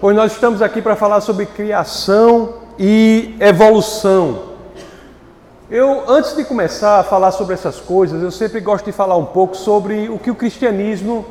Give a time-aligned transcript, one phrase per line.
[0.00, 4.48] pois nós estamos aqui para falar sobre criação e evolução.
[5.68, 9.26] Eu, antes de começar a falar sobre essas coisas, eu sempre gosto de falar um
[9.26, 11.26] pouco sobre o que o cristianismo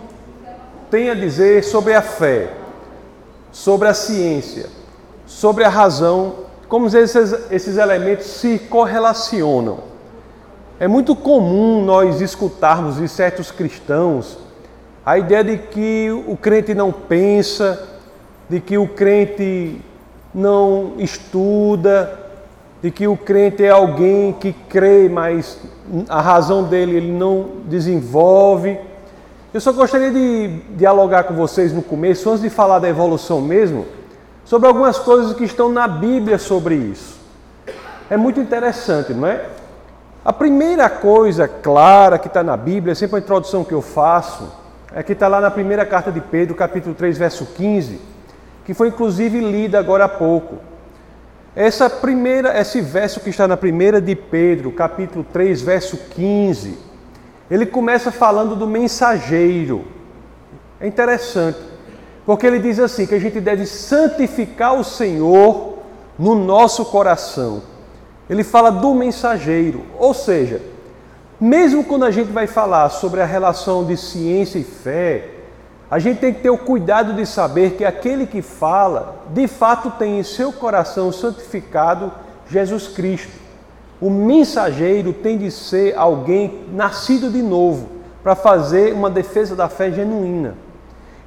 [0.92, 2.52] tem a dizer sobre a fé,
[3.52, 4.68] sobre a ciência,
[5.26, 6.36] sobre a razão,
[6.68, 9.80] como esses, esses elementos se correlacionam.
[10.78, 14.38] É muito comum nós escutarmos de certos cristãos
[15.06, 17.97] a ideia de que o crente não pensa,
[18.50, 19.82] de que o crente
[20.34, 22.28] não estuda,
[22.82, 25.60] de que o crente é alguém que crê, mas
[26.08, 28.80] a razão dele ele não desenvolve.
[29.54, 33.86] Eu só gostaria de dialogar com vocês no começo, antes de falar da evolução mesmo,
[34.46, 37.18] sobre algumas coisas que estão na Bíblia sobre isso.
[38.10, 39.46] É muito interessante, não é?
[40.24, 44.52] A primeira coisa clara que está na Bíblia, sempre a introdução que eu faço,
[44.94, 48.00] é que está lá na primeira carta de Pedro, capítulo 3, verso 15,
[48.68, 50.58] que foi inclusive lida agora há pouco.
[51.56, 56.78] Essa primeira, esse verso que está na primeira de Pedro, capítulo 3, verso 15,
[57.50, 59.86] ele começa falando do mensageiro.
[60.82, 61.58] É interessante,
[62.26, 65.78] porque ele diz assim que a gente deve santificar o Senhor
[66.20, 67.64] no nosso coração.
[68.30, 70.62] Ele fala do mensageiro, ou seja,
[71.40, 75.37] mesmo quando a gente vai falar sobre a relação de ciência e fé,
[75.90, 79.92] a gente tem que ter o cuidado de saber que aquele que fala, de fato
[79.92, 82.12] tem em seu coração santificado
[82.50, 83.32] Jesus Cristo.
[84.00, 87.90] O mensageiro tem de ser alguém nascido de novo,
[88.22, 90.56] para fazer uma defesa da fé genuína.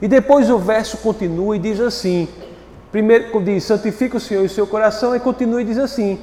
[0.03, 2.29] E depois o verso continua e diz assim:
[2.93, 6.21] primeiro diz, santifica o Senhor em seu coração, e continua e diz assim: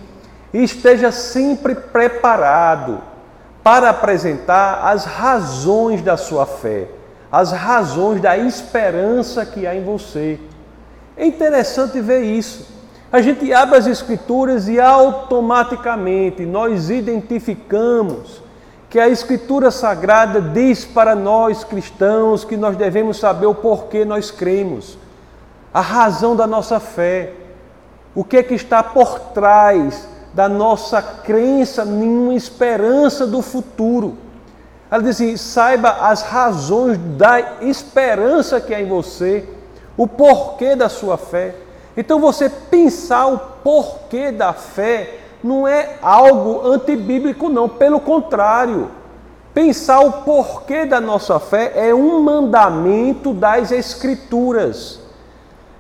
[0.54, 3.02] e esteja sempre preparado
[3.64, 6.88] para apresentar as razões da sua fé,
[7.32, 10.40] as razões da esperança que há em você.
[11.16, 12.68] É interessante ver isso.
[13.12, 18.42] A gente abre as Escrituras e automaticamente nós identificamos
[18.90, 24.32] que a Escritura Sagrada diz para nós cristãos que nós devemos saber o porquê nós
[24.32, 24.98] cremos,
[25.74, 27.34] a razão da nossa fé,
[28.16, 34.18] o que é que está por trás da nossa crença em uma esperança do futuro.
[34.90, 39.48] Ela diz assim: saiba as razões da esperança que há em você,
[39.96, 41.56] o porquê da sua fé.
[41.96, 48.92] Então você pensar o porquê da fé não é algo antibíblico, não, pelo contrário.
[49.54, 55.00] Pensar o porquê da nossa fé é um mandamento das Escrituras.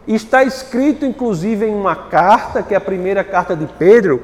[0.07, 4.23] Está escrito, inclusive, em uma carta, que é a primeira carta de Pedro,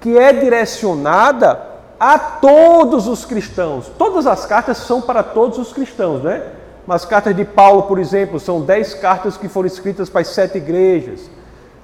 [0.00, 1.67] que é direcionada
[1.98, 3.90] a todos os cristãos.
[3.98, 6.42] Todas as cartas são para todos os cristãos, né?
[6.86, 10.58] Mas cartas de Paulo, por exemplo, são dez cartas que foram escritas para as sete
[10.58, 11.28] igrejas.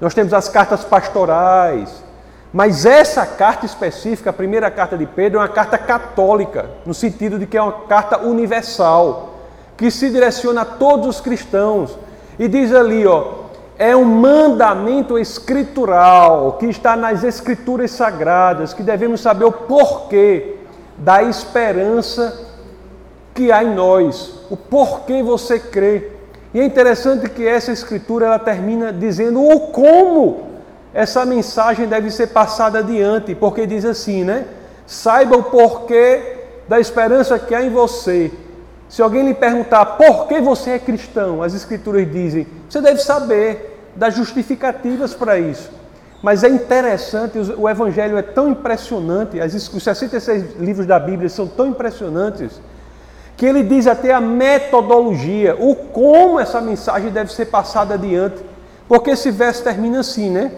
[0.00, 2.02] Nós temos as cartas pastorais.
[2.52, 7.38] Mas essa carta específica, a primeira carta de Pedro, é uma carta católica, no sentido
[7.38, 9.34] de que é uma carta universal,
[9.76, 11.98] que se direciona a todos os cristãos.
[12.38, 13.43] E diz ali, ó,
[13.78, 20.56] é um mandamento escritural que está nas escrituras sagradas, que devemos saber o porquê
[20.96, 22.52] da esperança
[23.34, 26.10] que há em nós, o porquê você crê.
[26.52, 30.54] E é interessante que essa escritura ela termina dizendo o como
[30.94, 34.46] essa mensagem deve ser passada adiante, porque diz assim, né?
[34.86, 36.36] Saiba o porquê
[36.68, 38.30] da esperança que há em você.
[38.88, 43.92] Se alguém lhe perguntar por que você é cristão, as escrituras dizem, você deve saber
[43.94, 45.70] das justificativas para isso.
[46.20, 51.68] Mas é interessante, o Evangelho é tão impressionante, os 66 livros da Bíblia são tão
[51.68, 52.60] impressionantes,
[53.36, 58.42] que ele diz até a metodologia, o como essa mensagem deve ser passada adiante.
[58.88, 60.52] Porque esse verso termina assim, né?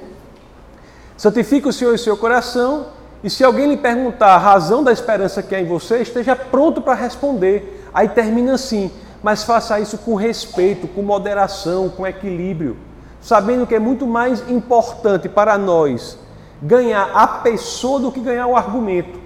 [1.18, 2.86] Santifica o Senhor em seu coração,
[3.22, 6.80] e se alguém lhe perguntar a razão da esperança que há em você, esteja pronto
[6.80, 7.86] para responder.
[7.92, 8.90] Aí termina assim,
[9.22, 12.76] mas faça isso com respeito, com moderação, com equilíbrio
[13.26, 16.16] sabendo que é muito mais importante para nós
[16.62, 19.18] ganhar a pessoa do que ganhar o argumento.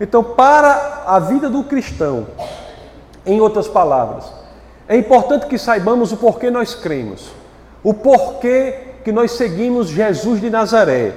[0.00, 2.28] Então, para a vida do cristão,
[3.26, 4.24] em outras palavras,
[4.86, 7.32] é importante que saibamos o porquê nós cremos,
[7.82, 11.14] o porquê que nós seguimos Jesus de Nazaré.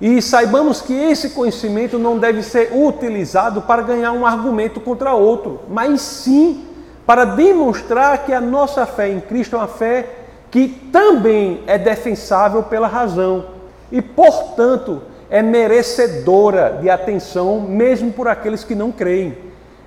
[0.00, 5.60] E saibamos que esse conhecimento não deve ser utilizado para ganhar um argumento contra outro,
[5.68, 6.66] mas sim
[7.06, 10.06] para demonstrar que a nossa fé em Cristo é uma fé
[10.50, 13.46] que também é defensável pela razão
[13.90, 19.36] e, portanto, é merecedora de atenção, mesmo por aqueles que não creem.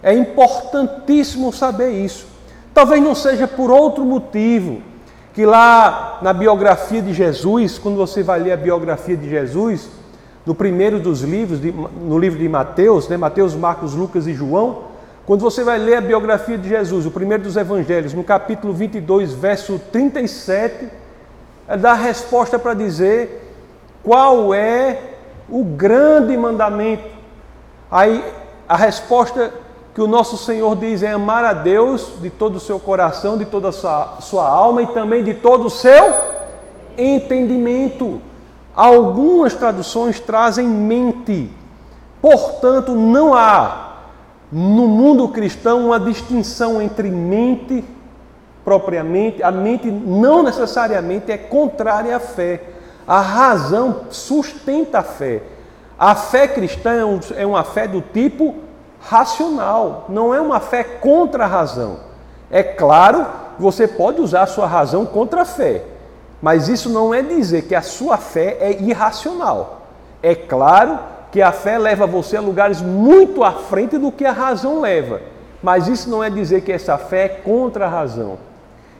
[0.02, 2.26] É importantíssimo saber isso.
[2.74, 4.82] Talvez não seja por outro motivo
[5.34, 9.90] que lá na biografia de Jesus, quando você vai ler a biografia de Jesus,
[10.46, 14.95] no primeiro dos livros, no livro de Mateus, né, Mateus, Marcos, Lucas e João,
[15.26, 19.34] quando você vai ler a biografia de Jesus, o primeiro dos evangelhos, no capítulo 22,
[19.34, 20.88] verso 37,
[21.68, 23.42] é dá a resposta para dizer
[24.04, 25.00] qual é
[25.50, 27.10] o grande mandamento.
[27.90, 28.24] Aí
[28.70, 29.52] a resposta
[29.96, 33.46] que o nosso Senhor diz é amar a Deus de todo o seu coração, de
[33.46, 36.14] toda a sua, sua alma e também de todo o seu
[36.96, 38.22] entendimento.
[38.76, 41.50] Algumas traduções trazem mente.
[42.22, 43.95] Portanto, não há
[44.58, 47.84] no mundo cristão uma distinção entre mente
[48.64, 52.64] propriamente, a mente não necessariamente é contrária à fé.
[53.06, 55.44] A razão sustenta a fé.
[56.00, 56.94] A fé cristã
[57.36, 58.56] é uma fé do tipo
[59.02, 62.00] racional, não é uma fé contra a razão.
[62.50, 63.26] É claro,
[63.60, 65.84] você pode usar a sua razão contra a fé,
[66.42, 69.82] mas isso não é dizer que a sua fé é irracional.
[70.24, 70.98] É claro
[71.36, 75.20] que a fé leva você a lugares muito à frente do que a razão leva,
[75.62, 78.38] mas isso não é dizer que essa fé é contra a razão.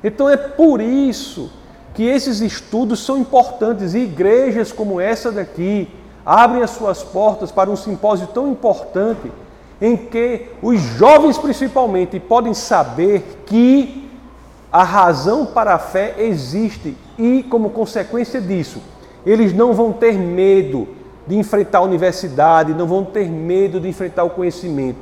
[0.04, 1.50] Então é por isso
[1.94, 3.94] que esses estudos são importantes.
[3.94, 5.88] E igrejas como essa daqui
[6.26, 9.32] abrem as suas portas para um simpósio tão importante
[9.80, 14.12] em que os jovens principalmente podem saber que
[14.74, 16.98] a razão para a fé existe.
[17.18, 18.82] E, como consequência disso,
[19.26, 20.95] eles não vão ter medo
[21.28, 25.00] de enfrentar a universidade, não vão ter medo de enfrentar o conhecimento.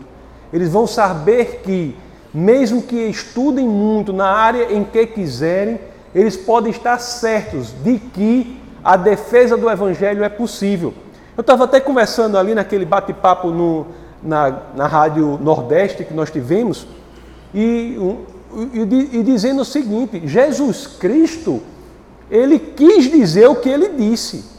[0.52, 1.96] Eles vão saber que,
[2.34, 5.80] mesmo que estudem muito na área em que quiserem,
[6.14, 10.94] eles podem estar certos de que a defesa do Evangelho é possível.
[11.36, 13.52] Eu estava até conversando ali naquele bate-papo
[14.22, 16.86] na, na Rádio Nordeste que nós tivemos,
[17.54, 17.98] e,
[18.74, 21.62] e, e dizendo o seguinte: Jesus Cristo,
[22.30, 24.53] ele quis dizer o que ele disse.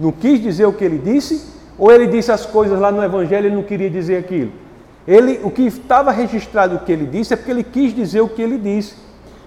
[0.00, 1.44] Não quis dizer o que ele disse?
[1.78, 4.50] Ou ele disse as coisas lá no Evangelho e não queria dizer aquilo?
[5.06, 8.28] Ele, o que estava registrado o que ele disse é porque ele quis dizer o
[8.28, 8.94] que ele disse.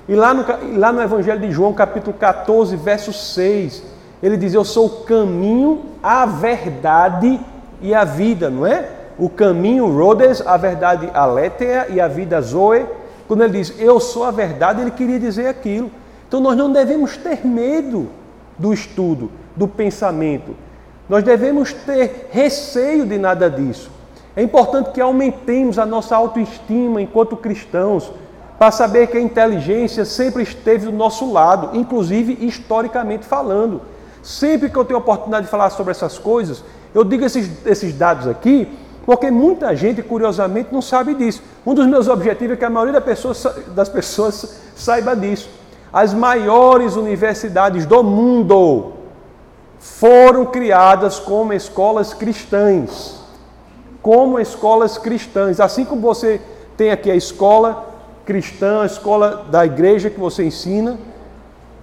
[0.08, 0.46] E lá no,
[0.78, 3.84] lá no Evangelho de João, capítulo 14, verso 6,
[4.22, 7.40] ele diz: Eu sou o caminho, a verdade
[7.82, 8.90] e a vida, não é?
[9.18, 12.86] O caminho, Rhodes, a verdade, Aletheia e a vida, Zoe.
[13.28, 15.90] Quando ele diz Eu sou a verdade, ele queria dizer aquilo.
[16.28, 18.10] Então nós não devemos ter medo
[18.58, 20.56] do estudo, do pensamento.
[21.08, 23.92] Nós devemos ter receio de nada disso.
[24.36, 28.12] É importante que aumentemos a nossa autoestima enquanto cristãos,
[28.58, 33.82] para saber que a inteligência sempre esteve do nosso lado, inclusive historicamente falando.
[34.22, 36.64] Sempre que eu tenho a oportunidade de falar sobre essas coisas,
[36.96, 38.68] eu digo esses, esses dados aqui,
[39.06, 41.44] porque muita gente, curiosamente, não sabe disso.
[41.66, 43.46] Um dos meus objetivos é que a maioria das pessoas,
[43.76, 45.50] das pessoas saiba disso.
[45.92, 48.94] As maiores universidades do mundo
[49.84, 53.20] foram criadas como escolas cristãs.
[54.02, 55.60] Como escolas cristãs.
[55.60, 56.40] Assim como você
[56.78, 57.86] tem aqui a escola
[58.26, 60.98] cristã, a escola da igreja que você ensina,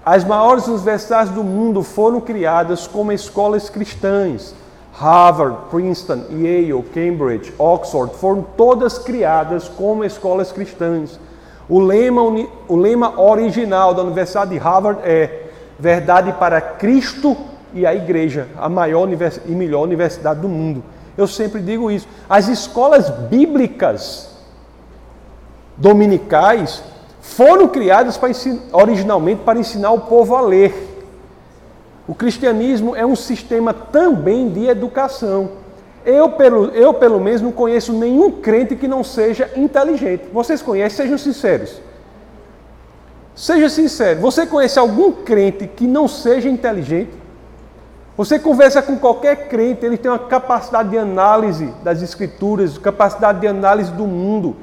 [0.04, 4.54] as maiores universidades do mundo foram criadas como escolas cristãs.
[4.94, 11.20] Harvard, Princeton, Yale, Cambridge, Oxford foram todas criadas como escolas cristãs.
[11.68, 12.22] O lema,
[12.66, 15.48] o lema original da Universidade de Harvard é
[15.78, 17.36] Verdade para Cristo
[17.72, 19.08] e a Igreja, a maior
[19.46, 20.82] e melhor universidade do mundo.
[21.16, 22.08] Eu sempre digo isso.
[22.28, 24.30] As escolas bíblicas
[25.76, 26.82] dominicais
[27.20, 30.88] foram criadas para ensinar, originalmente para ensinar o povo a ler.
[32.06, 35.50] O cristianismo é um sistema também de educação.
[36.04, 40.24] Eu pelo, eu, pelo menos, não conheço nenhum crente que não seja inteligente.
[40.32, 41.04] Vocês conhecem?
[41.04, 41.80] Sejam sinceros.
[43.34, 44.20] Seja sincero.
[44.20, 47.10] Você conhece algum crente que não seja inteligente?
[48.20, 53.46] Você conversa com qualquer crente, ele tem uma capacidade de análise das escrituras, capacidade de
[53.46, 54.56] análise do mundo.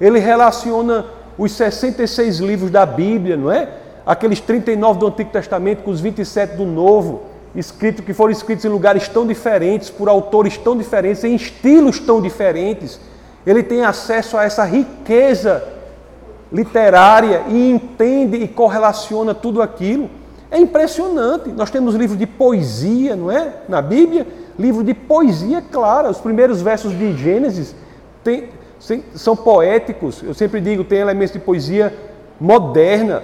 [0.00, 3.68] Ele relaciona os 66 livros da Bíblia, não é?
[4.06, 8.68] Aqueles 39 do Antigo Testamento com os 27 do Novo, escritos que foram escritos em
[8.68, 13.00] lugares tão diferentes, por autores tão diferentes, em estilos tão diferentes.
[13.44, 15.64] Ele tem acesso a essa riqueza
[16.52, 20.19] literária e entende e correlaciona tudo aquilo.
[20.50, 21.50] É impressionante.
[21.50, 23.54] Nós temos livros de poesia, não é?
[23.68, 24.26] Na Bíblia,
[24.58, 26.10] livro de poesia clara.
[26.10, 27.74] Os primeiros versos de Gênesis
[28.24, 28.48] tem,
[29.14, 31.94] são poéticos, eu sempre digo, tem elementos de poesia
[32.40, 33.22] moderna,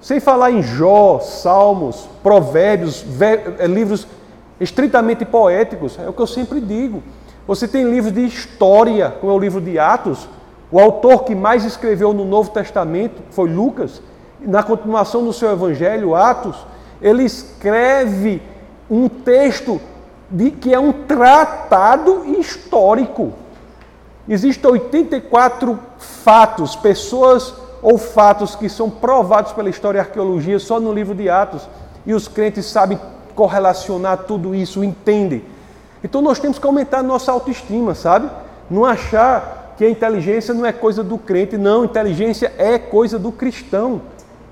[0.00, 4.06] sem falar em Jó, Salmos, Provérbios, eh, livros
[4.60, 7.02] estritamente poéticos, é o que eu sempre digo.
[7.46, 10.28] Você tem livros de história, como é o livro de Atos,
[10.70, 14.02] o autor que mais escreveu no Novo Testamento foi Lucas.
[14.46, 16.56] Na continuação do seu evangelho, Atos,
[17.02, 18.40] ele escreve
[18.88, 19.80] um texto
[20.30, 23.32] de, que é um tratado histórico.
[24.28, 30.92] Existem 84 fatos, pessoas ou fatos que são provados pela história e arqueologia só no
[30.92, 31.68] livro de Atos,
[32.04, 32.98] e os crentes sabem
[33.34, 35.44] correlacionar tudo isso, entendem.
[36.02, 38.30] Então nós temos que aumentar a nossa autoestima, sabe?
[38.70, 43.30] Não achar que a inteligência não é coisa do crente, não, inteligência é coisa do
[43.30, 44.00] cristão.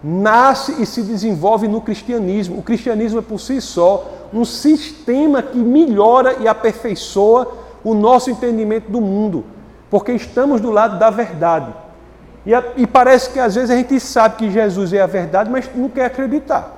[0.07, 2.59] Nasce e se desenvolve no cristianismo.
[2.59, 7.51] O cristianismo é por si só um sistema que melhora e aperfeiçoa
[7.83, 9.45] o nosso entendimento do mundo,
[9.91, 11.73] porque estamos do lado da verdade.
[12.45, 15.51] E, a, e parece que às vezes a gente sabe que Jesus é a verdade,
[15.51, 16.71] mas não quer acreditar.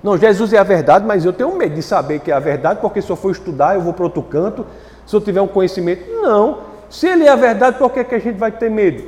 [0.00, 2.78] Não, Jesus é a verdade, mas eu tenho medo de saber que é a verdade,
[2.80, 4.64] porque se eu for estudar, eu vou para outro canto,
[5.04, 6.08] se eu tiver um conhecimento.
[6.22, 6.58] Não.
[6.88, 9.02] Se ele é a verdade, por que, que a gente vai ter medo?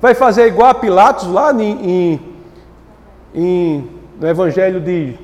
[0.00, 2.31] Vai fazer igual a Pilatos lá em, em,
[3.34, 3.88] em
[4.20, 5.14] no Evangelho de,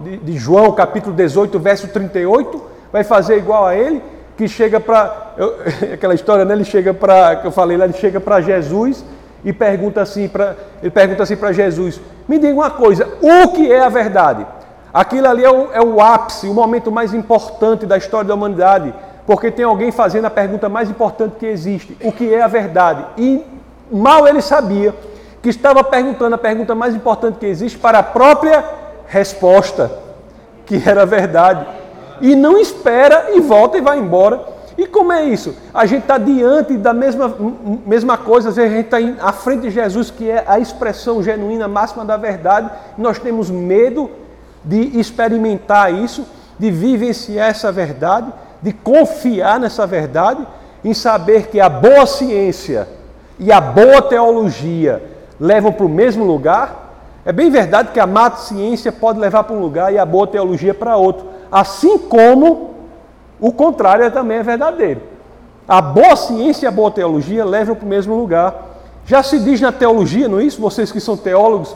[0.00, 2.62] de, de, João, capítulo 18, verso 38?
[2.92, 4.02] Vai fazer igual a ele,
[4.36, 5.34] que chega para.
[5.94, 6.54] Aquela história, né?
[6.54, 7.36] Ele chega para.
[7.36, 9.04] que eu falei lá, ele chega para Jesus
[9.44, 13.70] e pergunta assim para ele pergunta assim para Jesus: Me diga uma coisa, o que
[13.70, 14.46] é a verdade?
[14.92, 18.92] Aquilo ali é o, é o ápice, o momento mais importante da história da humanidade,
[19.24, 23.04] porque tem alguém fazendo a pergunta mais importante que existe: o que é a verdade?
[23.16, 23.44] E
[23.90, 24.94] mal ele sabia
[25.42, 28.64] que estava perguntando a pergunta mais importante que existe para a própria
[29.06, 29.90] resposta,
[30.66, 31.66] que era a verdade.
[32.20, 35.54] E não espera e volta e vai embora e como é isso?
[35.74, 37.36] A gente está diante da mesma,
[37.84, 41.22] mesma coisa, às vezes a gente está à frente de Jesus, que é a expressão
[41.22, 44.10] genuína, máxima da verdade, e nós temos medo
[44.64, 46.24] de experimentar isso,
[46.58, 48.32] de vivenciar essa verdade,
[48.62, 50.46] de confiar nessa verdade,
[50.82, 52.88] em saber que a boa ciência
[53.38, 55.02] e a boa teologia
[55.40, 56.90] levam para o mesmo lugar.
[57.24, 60.26] É bem verdade que a má ciência pode levar para um lugar e a boa
[60.26, 61.26] teologia para outro.
[61.50, 62.74] Assim como
[63.40, 65.00] o contrário também é verdadeiro.
[65.66, 68.54] A boa ciência e a boa teologia levam para o mesmo lugar.
[69.06, 70.60] Já se diz na teologia, não é isso?
[70.60, 71.74] Vocês que são teólogos,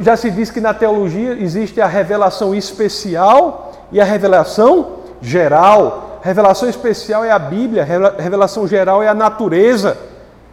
[0.00, 6.18] já se diz que na teologia existe a revelação especial e a revelação geral.
[6.22, 7.86] Revelação especial é a Bíblia,
[8.18, 9.96] revelação geral é a natureza.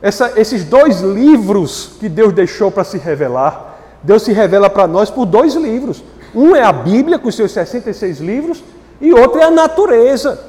[0.05, 5.09] Essa, esses dois livros que Deus deixou para se revelar, Deus se revela para nós
[5.09, 6.03] por dois livros.
[6.35, 8.63] Um é a Bíblia, com seus 66 livros,
[9.01, 10.39] e outro é a natureza.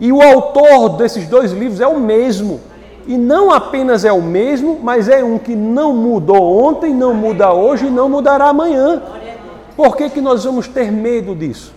[0.00, 2.62] E o autor desses dois livros é o mesmo.
[3.06, 7.52] E não apenas é o mesmo, mas é um que não mudou ontem, não muda
[7.52, 9.02] hoje e não mudará amanhã.
[9.76, 11.74] Por que, que nós vamos ter medo disso?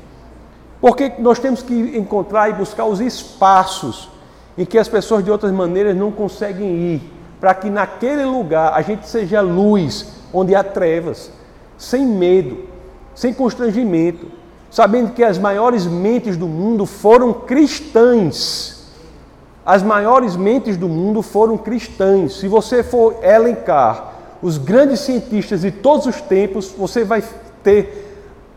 [0.79, 4.09] Porque nós temos que encontrar e buscar os espaços
[4.57, 8.81] em que as pessoas de outras maneiras não conseguem ir, para que naquele lugar a
[8.81, 11.31] gente seja luz onde há trevas,
[11.77, 12.65] sem medo,
[13.13, 14.37] sem constrangimento
[14.69, 18.85] sabendo que as maiores mentes do mundo foram cristãs.
[19.65, 22.37] As maiores mentes do mundo foram cristãs.
[22.37, 27.23] Se você for elencar os grandes cientistas de todos os tempos, você vai
[27.63, 28.05] ter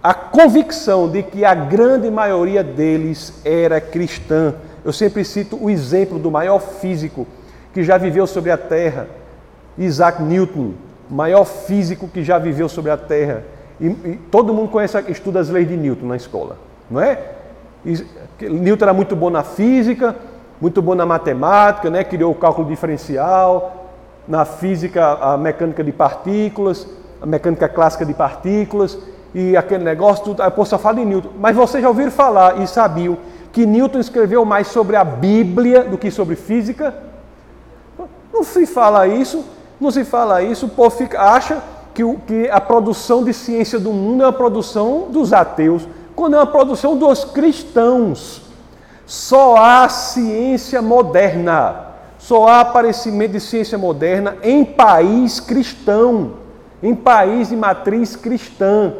[0.02, 4.54] a convicção de que a grande maioria deles era cristã.
[4.84, 7.26] Eu sempre cito o exemplo do maior físico
[7.72, 9.06] que já viveu sobre a Terra,
[9.78, 10.72] Isaac Newton,
[11.08, 13.42] maior físico que já viveu sobre a Terra.
[13.80, 16.56] E, e, todo mundo conhece, estuda as leis de Newton na escola,
[16.90, 17.18] não é?
[17.84, 18.04] E,
[18.42, 20.14] Newton era muito bom na física,
[20.60, 22.04] muito bom na matemática, né?
[22.04, 23.88] criou o cálculo diferencial,
[24.28, 26.86] na física a mecânica de partículas,
[27.20, 28.98] a mecânica clássica de partículas
[29.34, 30.42] e aquele negócio, tudo.
[30.42, 33.16] Eu posso falar de Newton, mas vocês já ouviram falar e sabiam
[33.52, 36.94] que Newton escreveu mais sobre a Bíblia do que sobre física?
[38.40, 39.44] Não se fala isso,
[39.78, 43.78] não se fala isso, o povo fica, acha que, o, que a produção de ciência
[43.78, 48.40] do mundo é a produção dos ateus, quando é uma produção dos cristãos.
[49.04, 56.32] Só há ciência moderna, só há aparecimento de ciência moderna em país cristão,
[56.82, 58.94] em país de matriz cristã.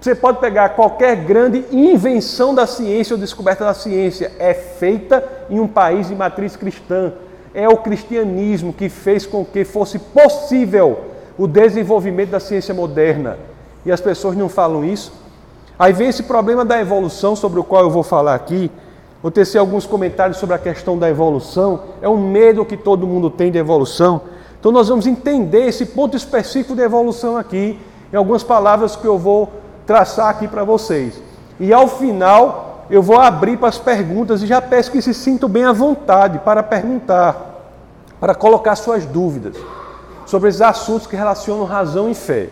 [0.00, 5.60] Você pode pegar qualquer grande invenção da ciência ou descoberta da ciência, é feita em
[5.60, 7.12] um país de matriz cristã.
[7.54, 11.00] É o cristianismo que fez com que fosse possível
[11.36, 13.38] o desenvolvimento da ciência moderna.
[13.84, 15.12] E as pessoas não falam isso.
[15.78, 18.70] Aí vem esse problema da evolução, sobre o qual eu vou falar aqui.
[19.22, 21.80] Vou tecer alguns comentários sobre a questão da evolução.
[22.02, 24.20] É um medo que todo mundo tem de evolução.
[24.58, 27.78] Então nós vamos entender esse ponto específico de evolução aqui,
[28.12, 29.48] em algumas palavras que eu vou
[29.86, 31.20] traçar aqui para vocês.
[31.58, 35.48] E ao final eu vou abrir para as perguntas e já peço que se sintam
[35.48, 37.70] bem à vontade para perguntar,
[38.18, 39.56] para colocar suas dúvidas.
[40.26, 42.50] sobre esses assuntos que relacionam razão e fé.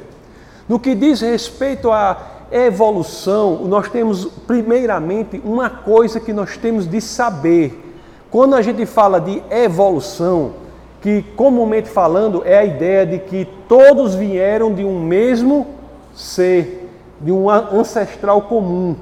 [0.69, 2.17] No que diz respeito à
[2.51, 7.95] evolução, nós temos primeiramente uma coisa que nós temos de saber.
[8.33, 10.55] Quando a gente fala de evolução,
[11.01, 15.69] que comumente falando é a ideia de que todos vieram de um mesmo
[16.13, 16.91] ser,
[17.21, 18.97] de um ancestral comum.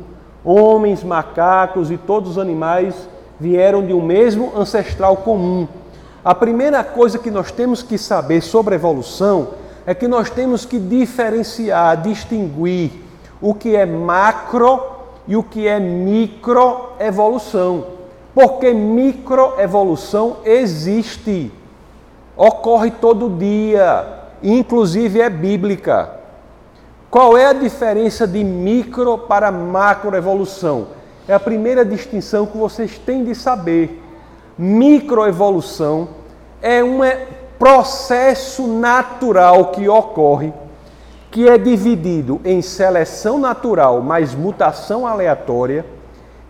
[0.48, 2.94] Homens, macacos e todos os animais
[3.40, 5.66] vieram de um mesmo ancestral comum.
[6.24, 9.48] A primeira coisa que nós temos que saber sobre evolução
[9.84, 12.92] é que nós temos que diferenciar, distinguir
[13.40, 14.80] o que é macro
[15.26, 17.84] e o que é microevolução.
[18.32, 21.50] Porque microevolução existe,
[22.36, 24.06] ocorre todo dia,
[24.40, 26.15] inclusive é bíblica.
[27.16, 30.88] Qual é a diferença de micro para macroevolução?
[31.26, 34.02] É a primeira distinção que vocês têm de saber.
[34.58, 36.08] Microevolução
[36.60, 37.00] é um
[37.58, 40.52] processo natural que ocorre,
[41.30, 45.86] que é dividido em seleção natural mais mutação aleatória,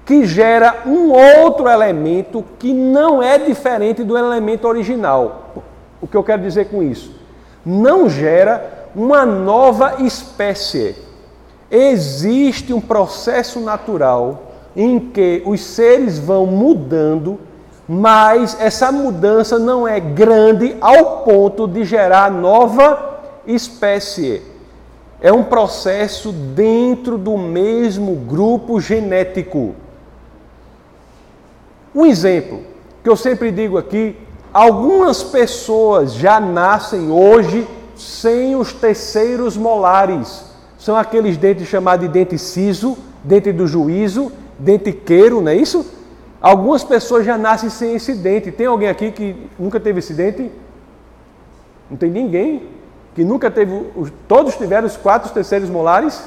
[0.04, 5.62] que gera um outro elemento que não é diferente do elemento original.
[6.02, 7.14] O que eu quero dizer com isso?
[7.64, 10.96] Não gera uma nova espécie.
[11.70, 17.38] Existe um processo natural em que os seres vão mudando
[17.88, 24.42] mas essa mudança não é grande ao ponto de gerar nova espécie.
[25.20, 29.74] É um processo dentro do mesmo grupo genético.
[31.94, 32.60] Um exemplo
[33.02, 34.16] que eu sempre digo aqui:
[34.52, 40.44] algumas pessoas já nascem hoje sem os terceiros molares.
[40.78, 45.84] São aqueles dentes chamados de dente ciso, dente do juízo, dente queiro, não é isso?
[46.40, 48.52] Algumas pessoas já nascem sem esse dente.
[48.52, 50.50] Tem alguém aqui que nunca teve esse dente?
[51.90, 52.68] Não tem ninguém
[53.14, 53.86] que nunca teve.
[54.28, 56.22] Todos tiveram os quatro terceiros molares?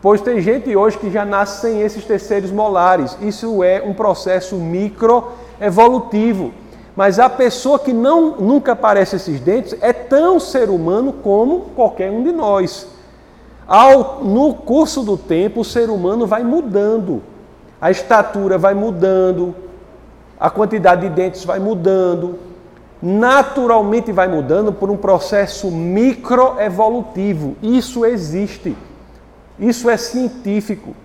[0.00, 3.16] Pois tem gente hoje que já nasce sem esses terceiros molares.
[3.20, 6.52] Isso é um processo microevolutivo.
[6.96, 12.10] Mas a pessoa que não nunca aparece esses dentes é tão ser humano como qualquer
[12.10, 12.86] um de nós.
[13.66, 17.22] Ao, no curso do tempo, o ser humano vai mudando
[17.84, 19.54] a estatura vai mudando,
[20.40, 22.38] a quantidade de dentes vai mudando,
[23.02, 27.56] naturalmente vai mudando por um processo microevolutivo.
[27.62, 28.74] Isso existe.
[29.58, 30.96] Isso é científico.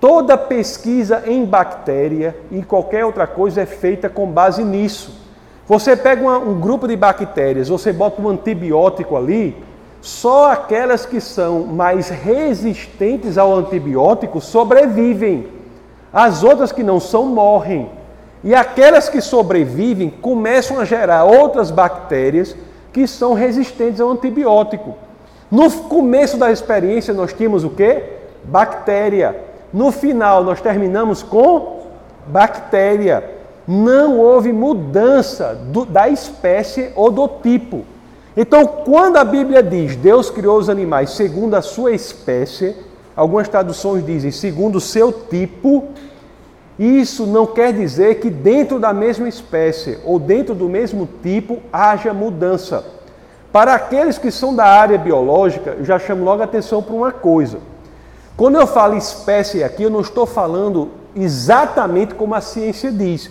[0.00, 5.21] Toda pesquisa em bactéria e qualquer outra coisa é feita com base nisso.
[5.66, 9.56] Você pega uma, um grupo de bactérias, você bota um antibiótico ali,
[10.00, 15.46] só aquelas que são mais resistentes ao antibiótico sobrevivem.
[16.12, 17.88] As outras que não são morrem.
[18.42, 22.56] E aquelas que sobrevivem começam a gerar outras bactérias
[22.92, 24.96] que são resistentes ao antibiótico.
[25.48, 28.02] No começo da experiência nós tínhamos o que?
[28.42, 29.36] Bactéria.
[29.72, 31.82] No final nós terminamos com
[32.26, 33.41] bactéria.
[33.66, 37.84] Não houve mudança do, da espécie ou do tipo.
[38.36, 42.74] Então, quando a Bíblia diz Deus criou os animais segundo a sua espécie,
[43.14, 45.88] Algumas traduções dizem segundo o seu tipo.
[46.78, 52.14] Isso não quer dizer que dentro da mesma espécie ou dentro do mesmo tipo haja
[52.14, 52.84] mudança.
[53.52, 57.12] Para aqueles que são da área biológica, eu já chamo logo a atenção para uma
[57.12, 57.58] coisa.
[58.34, 63.30] Quando eu falo espécie aqui, eu não estou falando exatamente como a ciência diz,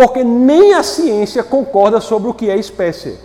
[0.00, 3.18] porque nem a ciência concorda sobre o que é espécie.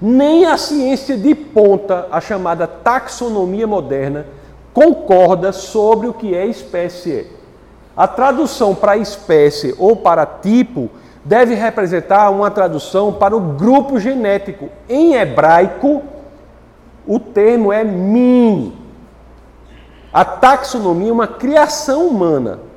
[0.00, 4.24] Nem a ciência de ponta, a chamada taxonomia moderna,
[4.72, 7.26] concorda sobre o que é espécie.
[7.96, 10.88] A tradução para espécie ou para tipo
[11.24, 14.68] deve representar uma tradução para o grupo genético.
[14.88, 16.04] Em hebraico,
[17.04, 18.76] o termo é min.
[20.12, 22.67] A taxonomia é uma criação humana.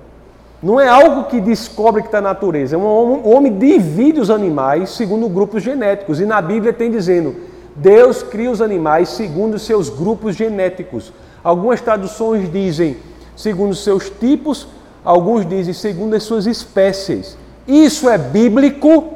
[0.62, 2.76] Não é algo que descobre que está na natureza.
[2.76, 6.20] É um homem divide os animais segundo grupos genéticos.
[6.20, 7.36] E na Bíblia tem dizendo:
[7.76, 11.12] Deus cria os animais segundo seus grupos genéticos.
[11.44, 12.98] Algumas traduções dizem
[13.36, 14.68] segundo seus tipos,
[15.04, 17.36] alguns dizem segundo as suas espécies.
[17.68, 19.16] Isso é bíblico?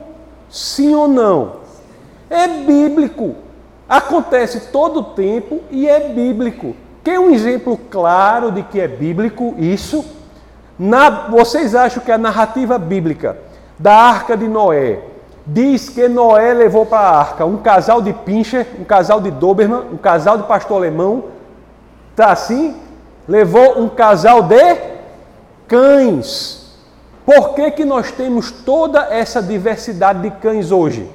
[0.50, 1.58] Sim ou não?
[2.28, 3.36] É bíblico.
[3.88, 6.76] Acontece todo o tempo e é bíblico.
[7.04, 10.04] Quer um exemplo claro de que é bíblico isso?
[10.78, 13.38] Na, vocês acham que a narrativa bíblica
[13.80, 15.00] da arca de Noé
[15.46, 19.86] diz que Noé levou para a arca um casal de pincher, um casal de Doberman,
[19.92, 21.36] um casal de pastor alemão,
[22.12, 22.78] Está assim?
[23.28, 24.78] Levou um casal de
[25.68, 26.78] cães.
[27.26, 31.12] Por que, que nós temos toda essa diversidade de cães hoje?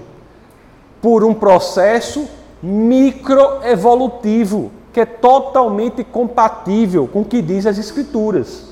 [1.00, 2.28] por um processo
[2.62, 8.68] microevolutivo, que é totalmente compatível com o que diz as Escrituras.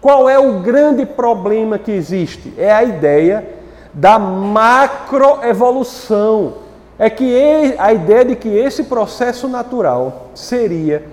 [0.00, 2.54] Qual é o grande problema que existe?
[2.56, 3.46] É a ideia
[3.92, 6.54] da macroevolução.
[6.98, 11.04] É que a ideia de que esse processo natural seria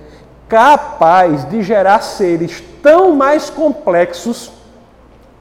[0.48, 4.50] capaz de gerar seres tão mais complexos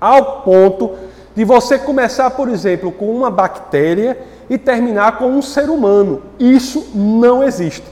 [0.00, 0.96] ao ponto
[1.35, 6.22] de você começar, por exemplo, com uma bactéria e terminar com um ser humano.
[6.38, 7.85] Isso não existe,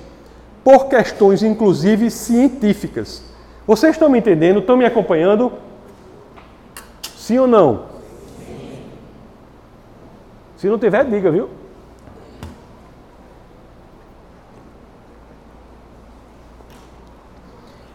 [0.63, 3.34] por questões inclusive científicas.
[3.67, 4.61] Vocês estão me entendendo?
[4.61, 5.53] Estão me acompanhando?
[7.17, 7.87] Sim ou não?
[10.59, 11.49] Se não tiver, diga, viu?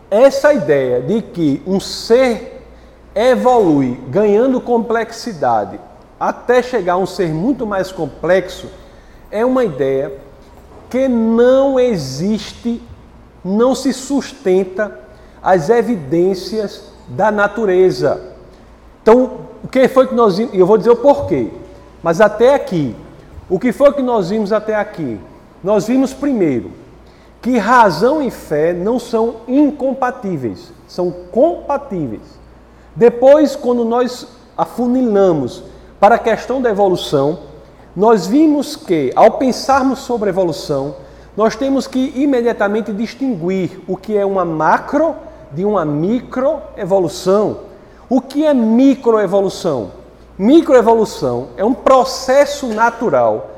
[0.09, 2.65] Essa ideia de que um ser
[3.13, 5.79] evolui ganhando complexidade
[6.19, 8.71] até chegar a um ser muito mais complexo
[9.29, 10.13] é uma ideia
[10.89, 12.81] que não existe,
[13.45, 15.08] não se sustenta
[15.41, 18.21] as evidências da natureza.
[19.01, 19.31] Então,
[19.63, 20.53] o que foi que nós vimos?
[20.53, 21.49] Eu vou dizer o porquê.
[22.01, 22.95] Mas até aqui,
[23.49, 25.19] o que foi que nós vimos até aqui?
[25.63, 26.71] Nós vimos primeiro
[27.41, 32.39] que razão e fé não são incompatíveis, são compatíveis.
[32.95, 35.63] Depois, quando nós afunilamos
[35.99, 37.39] para a questão da evolução,
[37.95, 40.95] nós vimos que, ao pensarmos sobre evolução,
[41.35, 45.15] nós temos que imediatamente distinguir o que é uma macro
[45.51, 47.59] de uma microevolução.
[48.09, 49.91] O que é microevolução?
[50.37, 53.51] Microevolução é um processo natural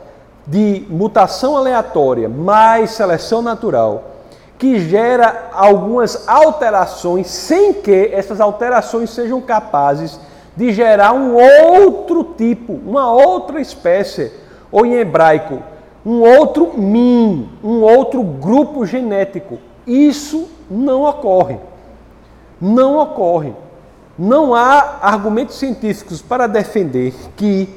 [0.48, 4.12] de mutação aleatória mais seleção natural
[4.58, 10.20] que gera algumas alterações sem que essas alterações sejam capazes
[10.56, 14.32] de gerar um outro tipo, uma outra espécie,
[14.72, 15.64] ou em hebraico,
[16.06, 19.58] um outro min, um outro grupo genético.
[19.88, 21.58] Isso não ocorre.
[22.62, 23.54] Não ocorre.
[24.18, 27.68] Não há argumentos científicos para defender que,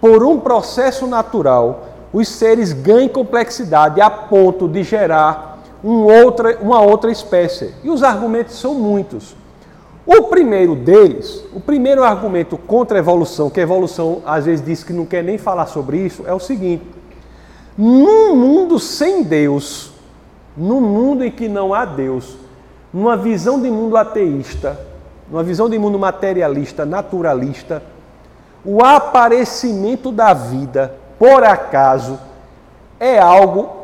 [0.00, 6.80] por um processo natural, os seres ganhem complexidade a ponto de gerar um outra, uma
[6.80, 7.72] outra espécie.
[7.84, 9.36] E os argumentos são muitos.
[10.04, 14.82] O primeiro deles, o primeiro argumento contra a evolução, que a evolução às vezes diz
[14.82, 16.84] que não quer nem falar sobre isso, é o seguinte:
[17.78, 19.92] num mundo sem Deus,
[20.56, 22.36] num mundo em que não há Deus,
[22.92, 24.78] numa visão de mundo ateísta,
[25.30, 27.82] numa visão de mundo materialista, naturalista,
[28.64, 32.18] o aparecimento da vida, por acaso,
[33.00, 33.82] é algo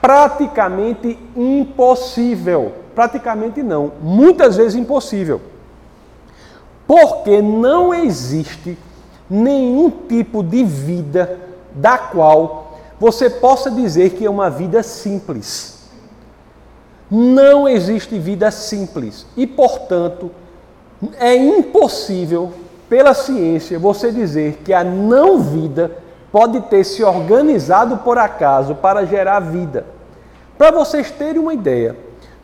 [0.00, 2.74] praticamente impossível.
[2.94, 5.40] Praticamente não, muitas vezes impossível.
[6.86, 8.78] Porque não existe
[9.30, 11.38] nenhum tipo de vida
[11.74, 15.81] da qual você possa dizer que é uma vida simples.
[17.14, 20.30] Não existe vida simples e, portanto,
[21.20, 22.54] é impossível
[22.88, 25.90] pela ciência você dizer que a não vida
[26.32, 29.84] pode ter se organizado por acaso para gerar vida.
[30.56, 31.94] Para vocês terem uma ideia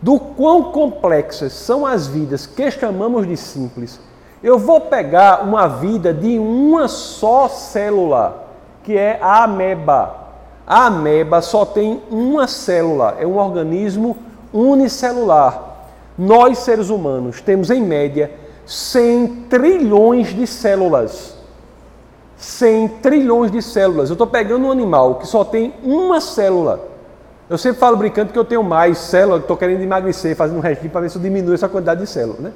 [0.02, 3.98] do quão complexas são as vidas que chamamos de simples,
[4.42, 8.48] eu vou pegar uma vida de uma só célula,
[8.84, 10.14] que é a ameba.
[10.66, 15.76] A ameba só tem uma célula, é um organismo unicelular.
[16.16, 18.30] Nós, seres humanos, temos em média
[18.66, 21.36] 100 trilhões de células.
[22.36, 24.10] 100 trilhões de células.
[24.10, 26.80] Eu estou pegando um animal que só tem uma célula.
[27.48, 30.88] Eu sempre falo brincando que eu tenho mais células, estou querendo emagrecer, fazendo um regime
[30.88, 32.40] para ver se eu diminuo essa quantidade de células.
[32.40, 32.52] Né?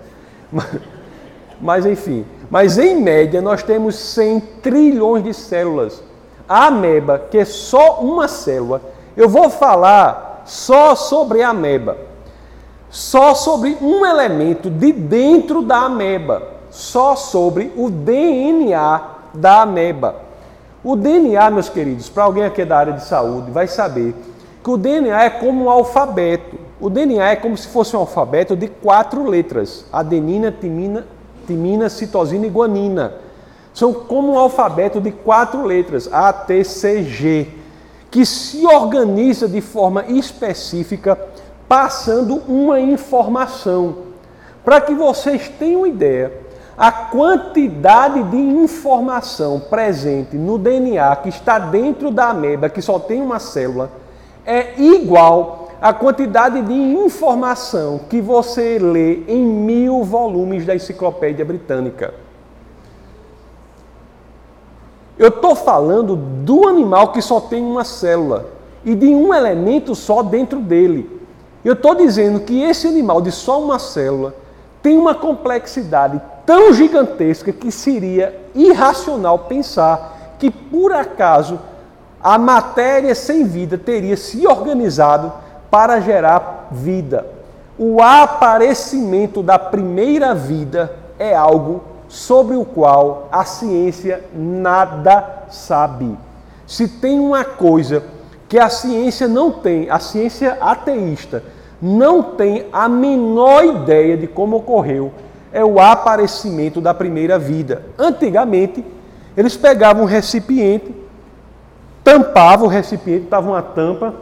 [1.62, 6.02] Mas enfim, mas em média nós temos 100 trilhões de células.
[6.48, 8.82] A ameba, que é só uma célula,
[9.16, 11.96] eu vou falar só sobre a ameba.
[12.90, 19.00] Só sobre um elemento de dentro da ameba, só sobre o DNA
[19.32, 20.16] da ameba.
[20.84, 24.14] O DNA, meus queridos, para alguém aqui da área de saúde, vai saber
[24.62, 26.56] que o DNA é como um alfabeto.
[26.80, 31.06] O DNA é como se fosse um alfabeto de quatro letras: adenina, timina,
[31.46, 33.14] timina, citosina e guanina.
[33.72, 37.48] São como um alfabeto de quatro letras, A, T, C, G,
[38.12, 41.18] que se organiza de forma específica,
[41.66, 43.96] passando uma informação.
[44.62, 46.30] Para que vocês tenham ideia,
[46.76, 53.22] a quantidade de informação presente no DNA que está dentro da ameba, que só tem
[53.22, 53.90] uma célula,
[54.44, 62.12] é igual a quantidade de informação que você lê em mil volumes da Enciclopédia Britânica.
[65.22, 68.46] Eu estou falando do animal que só tem uma célula
[68.84, 71.22] e de um elemento só dentro dele.
[71.64, 74.34] Eu estou dizendo que esse animal de só uma célula
[74.82, 81.60] tem uma complexidade tão gigantesca que seria irracional pensar que por acaso
[82.20, 85.32] a matéria sem vida teria se organizado
[85.70, 87.24] para gerar vida.
[87.78, 96.14] O aparecimento da primeira vida é algo sobre o qual a ciência nada sabe.
[96.66, 98.02] Se tem uma coisa
[98.50, 101.42] que a ciência não tem, a ciência ateísta
[101.80, 105.10] não tem a menor ideia de como ocorreu,
[105.50, 107.82] é o aparecimento da primeira vida.
[107.98, 108.84] Antigamente,
[109.34, 110.94] eles pegavam um recipiente,
[112.04, 114.14] tampavam o recipiente, estava uma tampa,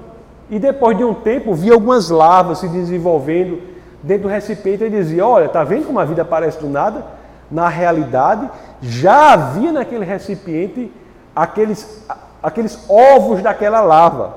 [0.49, 3.61] e depois de um tempo via algumas larvas se desenvolvendo
[4.01, 7.19] dentro do recipiente e dizia: Olha, está vendo como a vida aparece do nada?
[7.51, 8.49] Na realidade,
[8.81, 10.91] já havia naquele recipiente
[11.35, 12.07] aqueles,
[12.43, 14.35] aqueles ovos daquela larva.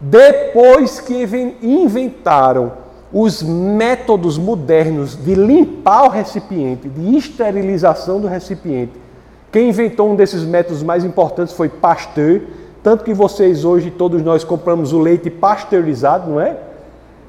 [0.00, 1.22] Depois que
[1.62, 2.72] inventaram
[3.12, 8.92] os métodos modernos de limpar o recipiente, de esterilização do recipiente,
[9.52, 12.42] quem inventou um desses métodos mais importantes foi Pasteur,
[12.82, 16.56] tanto que vocês hoje, todos nós, compramos o leite pasteurizado, não é?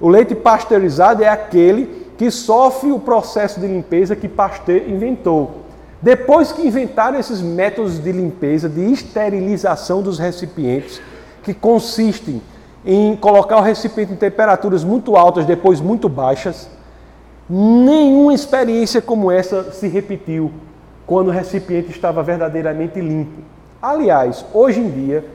[0.01, 5.65] O leite pasteurizado é aquele que sofre o processo de limpeza que Pasteur inventou.
[6.01, 11.01] Depois que inventaram esses métodos de limpeza, de esterilização dos recipientes,
[11.43, 12.41] que consistem
[12.86, 16.69] em colocar o recipiente em temperaturas muito altas, depois muito baixas,
[17.49, 20.51] nenhuma experiência como essa se repetiu
[21.06, 23.41] quando o recipiente estava verdadeiramente limpo.
[23.82, 25.25] Aliás, hoje em dia,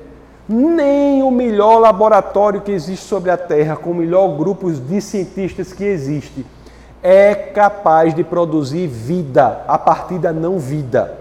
[0.48, 5.72] nem o melhor laboratório que existe sobre a Terra, com o melhor grupo de cientistas
[5.72, 6.44] que existe,
[7.02, 11.18] é capaz de produzir vida a partir da não vida.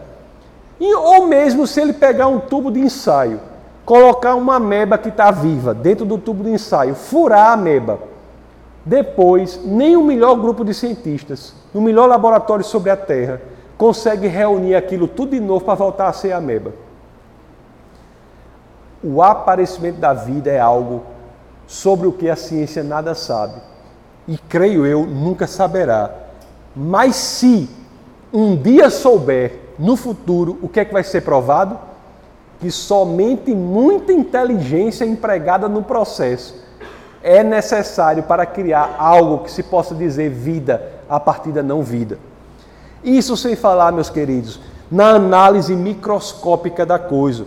[0.79, 3.39] E, ou mesmo se ele pegar um tubo de ensaio,
[3.85, 7.99] colocar uma ameba que está viva dentro do tubo de ensaio, furar a ameba.
[8.85, 13.41] Depois, nem o melhor grupo de cientistas, no melhor laboratório sobre a Terra,
[13.77, 16.73] consegue reunir aquilo tudo de novo para voltar a ser ameba.
[19.01, 21.03] O aparecimento da vida é algo
[21.65, 23.68] sobre o que a ciência nada sabe
[24.27, 26.11] e creio eu nunca saberá.
[26.75, 27.69] Mas se
[28.31, 31.77] um dia souber no futuro o que é que vai ser provado,
[32.59, 36.55] que somente muita inteligência empregada no processo
[37.23, 42.17] é necessário para criar algo que se possa dizer vida a partir da não vida.
[43.03, 44.59] Isso sem falar, meus queridos,
[44.91, 47.45] na análise microscópica da coisa.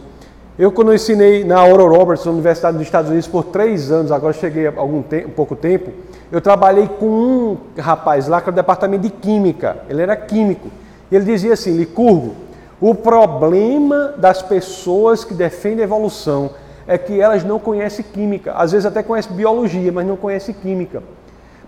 [0.59, 4.13] Eu, quando eu ensinei na Oral Roberts, na Universidade dos Estados Unidos, por três anos,
[4.13, 5.91] agora cheguei há algum tempo, pouco tempo,
[6.31, 10.69] eu trabalhei com um rapaz lá que era do departamento de química, ele era químico.
[11.11, 12.35] E ele dizia assim: Licurgo,
[12.79, 16.51] o problema das pessoas que defendem a evolução
[16.87, 21.03] é que elas não conhecem química, às vezes até conhecem biologia, mas não conhecem química.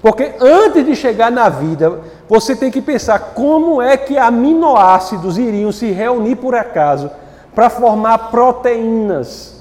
[0.03, 5.73] Porque antes de chegar na vida, você tem que pensar como é que aminoácidos iriam
[5.73, 7.11] se reunir por acaso
[7.55, 9.55] para formar proteínas.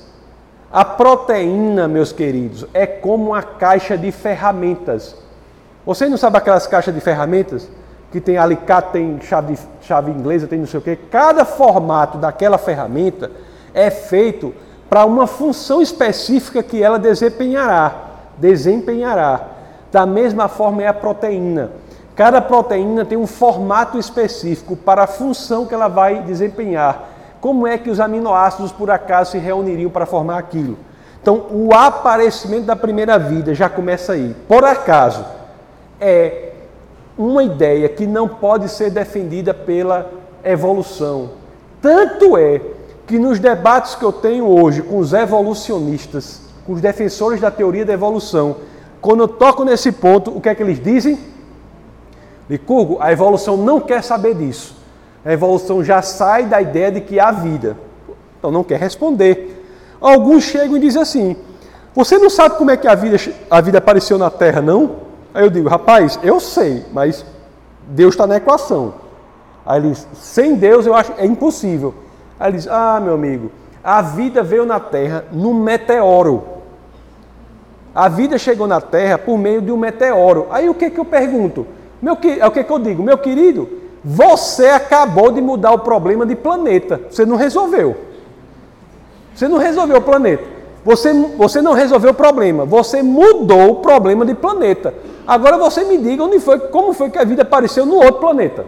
[0.71, 5.15] A proteína, meus queridos, é como uma caixa de ferramentas.
[5.85, 7.69] Você não sabe aquelas caixas de ferramentas?
[8.11, 10.97] Que tem alicate, tem chave, chave inglesa, tem não sei o quê.
[11.11, 13.29] Cada formato daquela ferramenta
[13.73, 14.53] é feito
[14.89, 17.93] para uma função específica que ela desempenhará.
[18.37, 19.47] Desempenhará.
[19.91, 21.71] Da mesma forma é a proteína.
[22.15, 27.12] Cada proteína tem um formato específico para a função que ela vai desempenhar
[27.43, 30.77] como é que os aminoácidos por acaso se reuniriam para formar aquilo?
[31.21, 34.33] Então, o aparecimento da primeira vida já começa aí.
[34.47, 35.25] Por acaso,
[35.99, 36.53] é
[37.17, 40.09] uma ideia que não pode ser defendida pela
[40.41, 41.31] evolução.
[41.81, 42.61] Tanto é
[43.05, 47.85] que nos debates que eu tenho hoje com os evolucionistas, com os defensores da teoria
[47.85, 48.55] da evolução,
[49.01, 51.19] quando eu toco nesse ponto, o que é que eles dizem?
[52.49, 54.81] Licurgo, a evolução não quer saber disso.
[55.25, 57.77] A evolução já sai da ideia de que há vida.
[58.37, 59.63] Então não quer responder.
[60.01, 61.35] Alguns chegam e dizem assim:
[61.95, 63.17] Você não sabe como é que a vida,
[63.49, 64.97] a vida apareceu na Terra, não?
[65.33, 67.25] Aí eu digo: Rapaz, eu sei, mas
[67.87, 68.95] Deus está na equação.
[69.65, 71.93] Aí eles: Sem Deus eu acho é impossível.
[72.37, 73.49] Aí eles: Ah, meu amigo,
[73.81, 76.43] a vida veio na Terra num meteoro.
[77.95, 80.47] A vida chegou na Terra por meio de um meteoro.
[80.51, 81.65] Aí o que, que eu pergunto?
[82.01, 83.03] Meu, é o que, que eu digo?
[83.03, 83.69] Meu querido,
[84.03, 86.99] você acabou de mudar o problema de planeta.
[87.09, 87.95] Você não resolveu.
[89.33, 90.43] Você não resolveu o planeta.
[90.83, 92.65] Você, você não resolveu o problema.
[92.65, 94.93] Você mudou o problema de planeta.
[95.25, 98.65] Agora você me diga onde foi, como foi que a vida apareceu no outro planeta.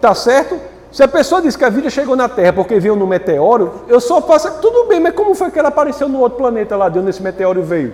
[0.00, 0.56] Tá certo?
[0.92, 4.00] Se a pessoa diz que a vida chegou na Terra porque veio no meteoro, eu
[4.00, 4.60] só faço.
[4.60, 7.22] Tudo bem, mas como foi que ela apareceu no outro planeta lá de onde esse
[7.22, 7.92] meteoro veio?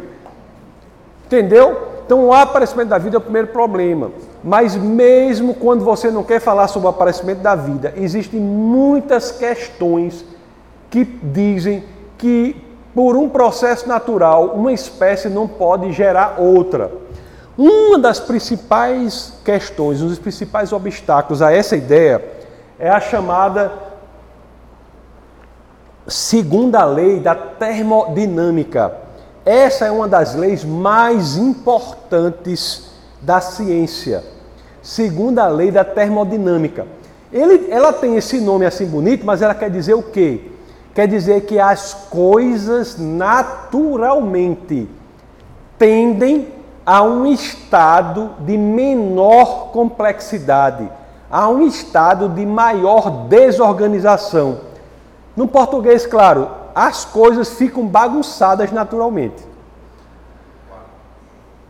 [1.25, 1.93] Entendeu?
[2.05, 4.11] Então, o aparecimento da vida é o primeiro problema.
[4.45, 10.25] Mas, mesmo quando você não quer falar sobre o aparecimento da vida, existem muitas questões
[10.91, 11.85] que dizem
[12.19, 12.57] que,
[12.95, 16.91] por um processo natural, uma espécie não pode gerar outra.
[17.57, 22.25] Uma das principais questões, um dos principais obstáculos a essa ideia
[22.79, 23.73] é a chamada
[26.07, 28.93] segunda lei da termodinâmica.
[29.45, 32.92] Essa é uma das leis mais importantes
[33.23, 34.23] da ciência.
[34.83, 36.87] Segunda lei da termodinâmica.
[37.33, 40.51] Ele, ela tem esse nome assim bonito, mas ela quer dizer o quê?
[40.95, 44.89] Quer dizer que as coisas naturalmente
[45.79, 46.49] tendem
[46.85, 50.91] a um estado de menor complexidade
[51.33, 54.59] a um estado de maior desorganização.
[55.35, 59.43] No português, claro, as coisas ficam bagunçadas naturalmente.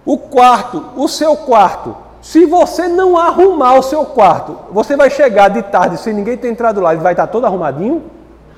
[0.05, 1.97] O quarto, o seu quarto.
[2.21, 6.49] Se você não arrumar o seu quarto, você vai chegar de tarde sem ninguém ter
[6.49, 8.03] entrado lá, ele vai estar todo arrumadinho?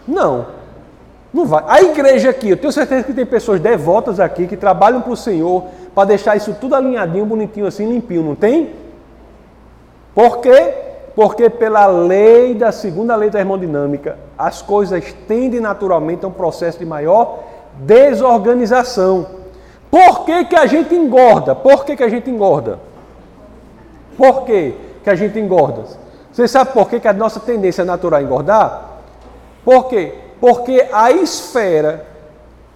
[0.06, 0.46] Não.
[1.32, 1.64] Não vai.
[1.66, 5.16] A igreja aqui, eu tenho certeza que tem pessoas devotas aqui que trabalham para o
[5.16, 8.70] Senhor para deixar isso tudo alinhadinho, bonitinho assim, limpinho, não tem?
[10.14, 10.74] Por quê?
[11.16, 16.84] Porque pela lei da segunda lei termodinâmica, as coisas tendem naturalmente a um processo de
[16.84, 17.40] maior
[17.78, 19.26] desorganização.
[19.94, 21.54] Por que, que a gente engorda?
[21.54, 22.80] Por que, que a gente engorda?
[24.18, 25.84] Por que, que a gente engorda?
[26.32, 28.88] Você sabe por que, que a nossa tendência natural é engordar?
[29.64, 30.12] Por quê?
[30.40, 32.04] Porque a esfera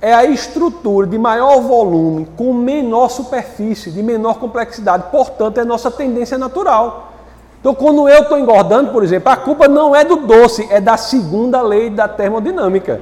[0.00, 5.10] é a estrutura de maior volume com menor superfície, de menor complexidade.
[5.10, 7.14] Portanto, é nossa tendência natural.
[7.58, 10.96] Então, quando eu estou engordando, por exemplo, a culpa não é do doce, é da
[10.96, 13.00] segunda lei da termodinâmica.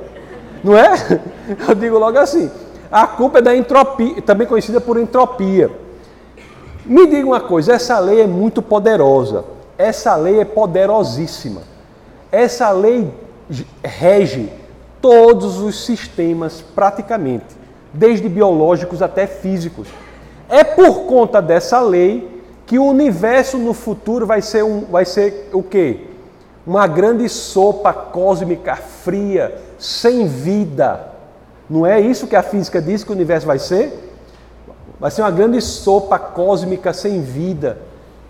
[0.64, 1.20] Não é?
[1.68, 2.50] Eu digo logo assim.
[2.90, 5.70] A culpa é da entropia, também conhecida por entropia.
[6.84, 9.44] Me diga uma coisa, essa lei é muito poderosa.
[9.76, 11.62] Essa lei é poderosíssima.
[12.30, 13.12] Essa lei
[13.82, 14.50] rege
[15.00, 17.56] todos os sistemas praticamente,
[17.92, 19.88] desde biológicos até físicos.
[20.48, 25.50] É por conta dessa lei que o universo no futuro vai ser, um, vai ser
[25.52, 26.00] o quê?
[26.66, 31.15] Uma grande sopa cósmica fria, sem vida.
[31.68, 34.12] Não é isso que a física diz que o universo vai ser?
[34.98, 37.78] Vai ser uma grande sopa cósmica sem vida.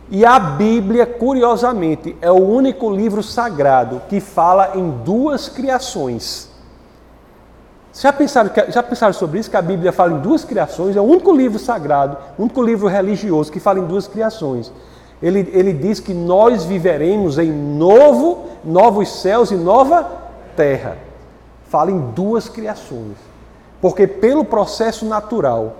[0.08, 6.48] E a Bíblia, curiosamente, é o único livro sagrado que fala em duas criações.
[7.92, 9.50] Já pensaram, já pensaram sobre isso?
[9.50, 12.88] Que a Bíblia fala em duas criações, é o único livro sagrado, o único livro
[12.88, 14.70] religioso que fala em duas criações.
[15.22, 20.06] Ele, ele diz que nós viveremos em novo, novos céus e nova
[20.54, 21.05] terra.
[21.68, 23.16] Fala em duas criações.
[23.80, 25.76] Porque pelo processo natural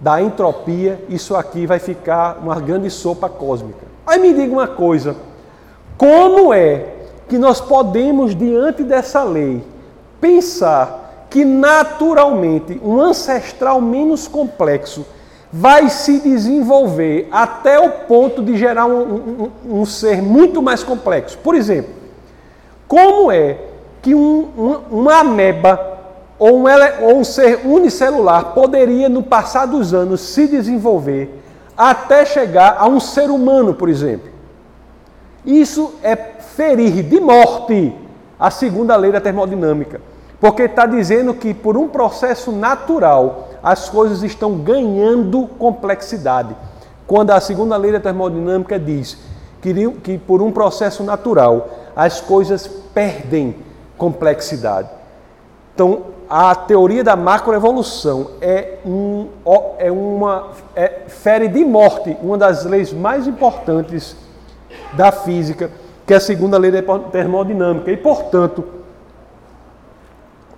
[0.00, 3.86] da entropia, isso aqui vai ficar uma grande sopa cósmica.
[4.06, 5.16] Aí me diga uma coisa:
[5.96, 6.94] como é
[7.28, 9.64] que nós podemos, diante dessa lei,
[10.20, 15.04] pensar que naturalmente um ancestral menos complexo
[15.52, 21.38] vai se desenvolver até o ponto de gerar um, um, um ser muito mais complexo.
[21.38, 21.92] Por exemplo,
[22.86, 23.58] como é
[24.06, 25.98] que um, uma ameba
[26.38, 26.64] ou um,
[27.00, 31.42] ou um ser unicelular poderia, no passar dos anos, se desenvolver
[31.76, 34.30] até chegar a um ser humano, por exemplo?
[35.44, 37.92] Isso é ferir de morte
[38.38, 40.00] a segunda lei da termodinâmica.
[40.38, 46.54] Porque está dizendo que por um processo natural as coisas estão ganhando complexidade.
[47.08, 49.18] Quando a segunda lei da termodinâmica diz
[49.60, 53.66] que, que por um processo natural as coisas perdem
[53.96, 54.88] complexidade.
[55.74, 59.28] Então, a teoria da macroevolução é, um,
[59.78, 64.16] é uma é, fere de morte uma das leis mais importantes
[64.94, 65.70] da física,
[66.06, 67.90] que é a segunda lei da termodinâmica.
[67.90, 68.64] E, portanto,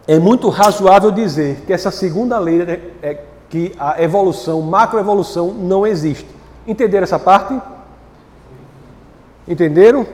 [0.07, 5.86] é muito razoável dizer que essa segunda lei é, é que a evolução, macroevolução, não
[5.86, 6.28] existe.
[6.66, 7.61] Entenderam essa parte?
[9.47, 10.07] Entenderam?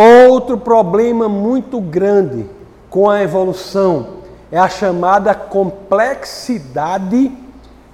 [0.00, 2.46] Outro problema muito grande
[2.88, 4.18] com a evolução
[4.48, 7.32] é a chamada complexidade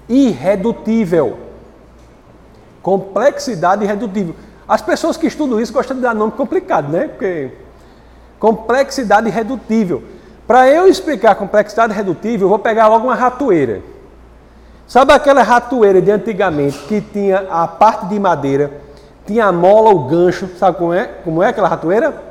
[0.07, 1.39] irredutível.
[2.83, 4.35] Complexidade irredutível.
[4.69, 7.09] As pessoas que estudam isso gostam de dar nome complicado, né?
[7.09, 7.53] Porque
[8.39, 10.03] complexidade irredutível.
[10.47, 13.81] Para eu explicar complexidade redutível, eu vou pegar logo uma ratoeira.
[14.87, 18.71] Sabe aquela ratoeira de antigamente que tinha a parte de madeira,
[19.27, 21.07] tinha a mola, o gancho, sabe como é?
[21.07, 22.23] Como é aquela ratoeira?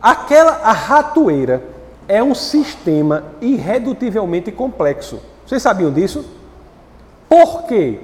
[0.00, 1.62] Aquela a ratoeira
[2.08, 5.20] é um sistema irredutivelmente complexo.
[5.46, 6.24] Vocês sabiam disso?
[7.28, 8.00] Por quê?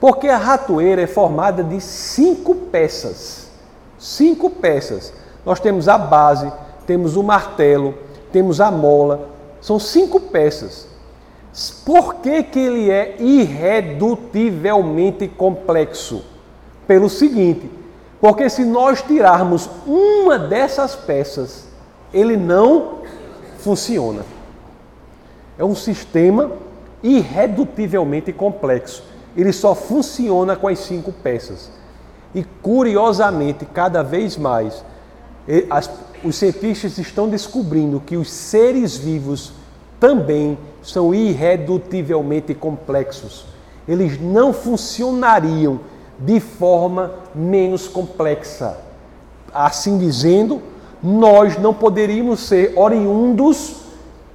[0.00, 3.50] Porque a ratoeira é formada de cinco peças.
[3.98, 5.12] Cinco peças.
[5.44, 6.50] Nós temos a base,
[6.86, 7.94] temos o martelo,
[8.32, 9.28] temos a mola.
[9.60, 10.88] São cinco peças.
[11.84, 16.24] Por que, que ele é irredutivelmente complexo?
[16.86, 17.70] Pelo seguinte,
[18.20, 21.64] porque se nós tirarmos uma dessas peças,
[22.12, 23.00] ele não
[23.58, 24.22] funciona.
[25.58, 26.52] É um sistema
[27.02, 29.02] irredutivelmente complexo.
[29.36, 31.70] Ele só funciona com as cinco peças.
[32.34, 34.84] E curiosamente, cada vez mais,
[35.70, 35.90] as,
[36.22, 39.52] os cientistas estão descobrindo que os seres vivos
[39.98, 43.46] também são irredutivelmente complexos.
[43.88, 45.80] Eles não funcionariam
[46.20, 48.78] de forma menos complexa.
[49.52, 50.60] Assim dizendo,
[51.02, 53.76] nós não poderíamos ser oriundos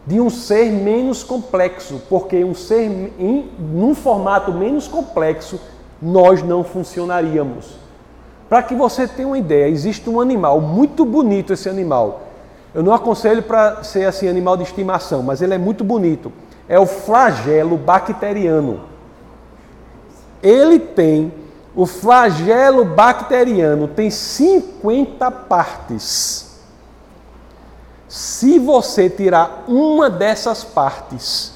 [0.06, 5.60] de um ser menos complexo, porque um ser em num formato menos complexo
[6.02, 7.78] nós não funcionaríamos.
[8.50, 12.24] Para que você tenha uma ideia, existe um animal muito bonito esse animal.
[12.74, 16.32] Eu não aconselho para ser assim animal de estimação, mas ele é muito bonito.
[16.68, 18.82] É o flagelo bacteriano.
[20.44, 21.32] Ele tem
[21.76, 26.62] o flagelo bacteriano tem 50 partes.
[28.08, 31.54] Se você tirar uma dessas partes,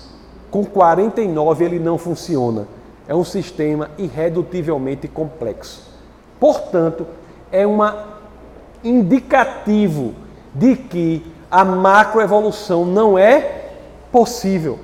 [0.51, 2.67] com 49 ele não funciona.
[3.07, 5.83] É um sistema irredutivelmente complexo.
[6.39, 7.07] Portanto,
[7.51, 7.79] é um
[8.83, 10.13] indicativo
[10.53, 13.69] de que a macroevolução não é
[14.11, 14.79] possível.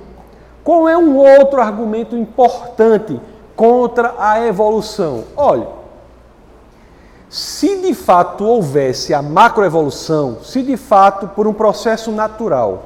[0.64, 3.20] Qual é um outro argumento importante
[3.56, 5.24] contra a evolução?
[5.36, 5.66] Olha,
[7.28, 12.84] se de fato houvesse a macroevolução, se de fato por um processo natural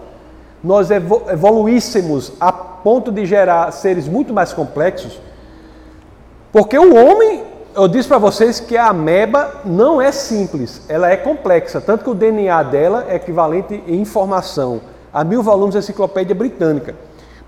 [0.63, 5.19] nós evoluíssemos a ponto de gerar seres muito mais complexos,
[6.53, 7.45] porque o homem,
[7.75, 12.11] eu disse para vocês que a ameba não é simples, ela é complexa, tanto que
[12.11, 14.81] o DNA dela é equivalente em informação
[15.13, 16.95] a mil volumes da enciclopédia britânica.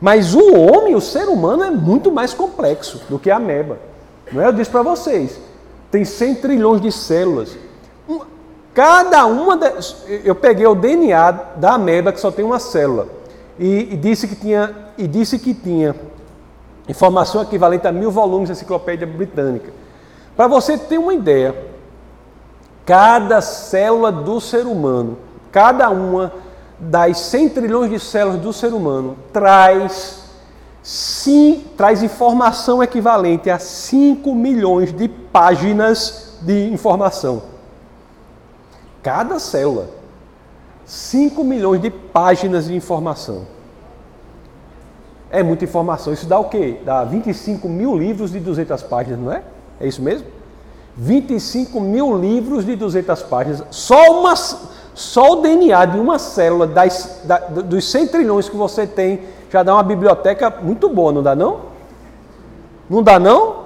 [0.02, 3.78] Mas o homem, o ser humano, é muito mais complexo do que a ameba.
[4.32, 4.48] Não é?
[4.48, 5.40] Eu disse para vocês
[5.92, 7.56] tem 100 trilhões de células.
[8.74, 13.06] Cada uma das, eu peguei o DNA da ameba que só tem uma célula
[13.58, 15.94] e, e, disse que tinha e disse que tinha
[16.88, 19.70] informação equivalente a mil volumes da enciclopédia britânica.
[20.34, 21.54] Para você ter uma ideia,
[22.86, 25.18] cada célula do ser humano,
[25.52, 26.32] cada uma
[26.82, 30.20] das 100 trilhões de células do ser humano traz
[30.82, 37.44] sim, traz informação equivalente a 5 milhões de páginas de informação.
[39.00, 39.90] Cada célula.
[40.84, 43.46] 5 milhões de páginas de informação.
[45.30, 46.12] É muita informação.
[46.12, 46.80] Isso dá o quê?
[46.84, 49.44] Dá 25 mil livros de 200 páginas, não é?
[49.80, 50.26] É isso mesmo?
[50.96, 53.64] 25 mil livros de 200 páginas.
[53.70, 54.34] Só, uma,
[54.94, 59.20] só o DNA de uma célula das, da, dos 100 trilhões que você tem
[59.50, 61.60] já dá uma biblioteca muito boa, não dá não?
[62.88, 63.62] Não dá não?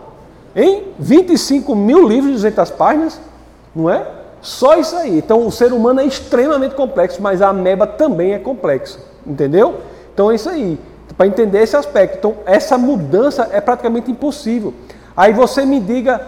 [0.54, 3.20] Em 25 mil livros de 200 páginas,
[3.74, 4.06] não é?
[4.40, 5.18] Só isso aí.
[5.18, 9.76] Então o ser humano é extremamente complexo, mas a ameba também é complexa, entendeu?
[10.12, 10.78] Então é isso aí.
[11.16, 12.18] Para entender esse aspecto.
[12.18, 14.74] Então essa mudança é praticamente impossível.
[15.16, 16.20] Aí você me diga,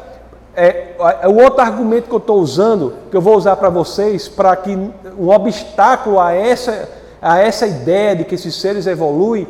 [0.64, 4.28] é, é o outro argumento que eu estou usando, que eu vou usar para vocês,
[4.28, 4.70] para que
[5.18, 6.88] um obstáculo a essa
[7.20, 9.46] a essa ideia de que esses seres evoluem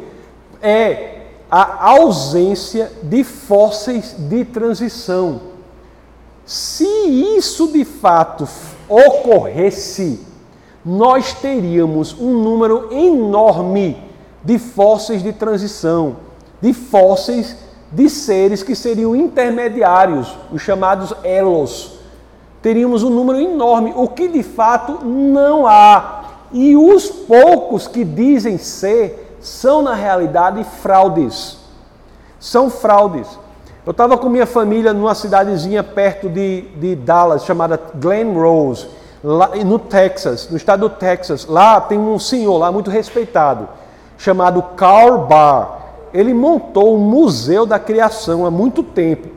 [0.63, 1.17] é
[1.51, 5.41] a ausência de fósseis de transição.
[6.45, 8.49] Se isso de fato
[8.89, 10.21] ocorresse,
[10.85, 14.03] nós teríamos um número enorme
[14.43, 16.17] de fósseis de transição,
[16.61, 17.57] de fósseis
[17.91, 21.99] de seres que seriam intermediários, os chamados elos.
[22.61, 26.19] Teríamos um número enorme, o que de fato não há
[26.53, 31.59] e os poucos que dizem ser são, na realidade, fraudes.
[32.41, 33.29] São fraudes.
[33.85, 38.87] Eu estava com minha família numa cidadezinha perto de, de Dallas, chamada Glen Rose,
[39.23, 41.47] lá, no Texas, no estado do Texas.
[41.47, 43.69] Lá tem um senhor lá muito respeitado,
[44.17, 45.79] chamado Carl Barr.
[46.13, 49.29] Ele montou um museu da criação há muito tempo.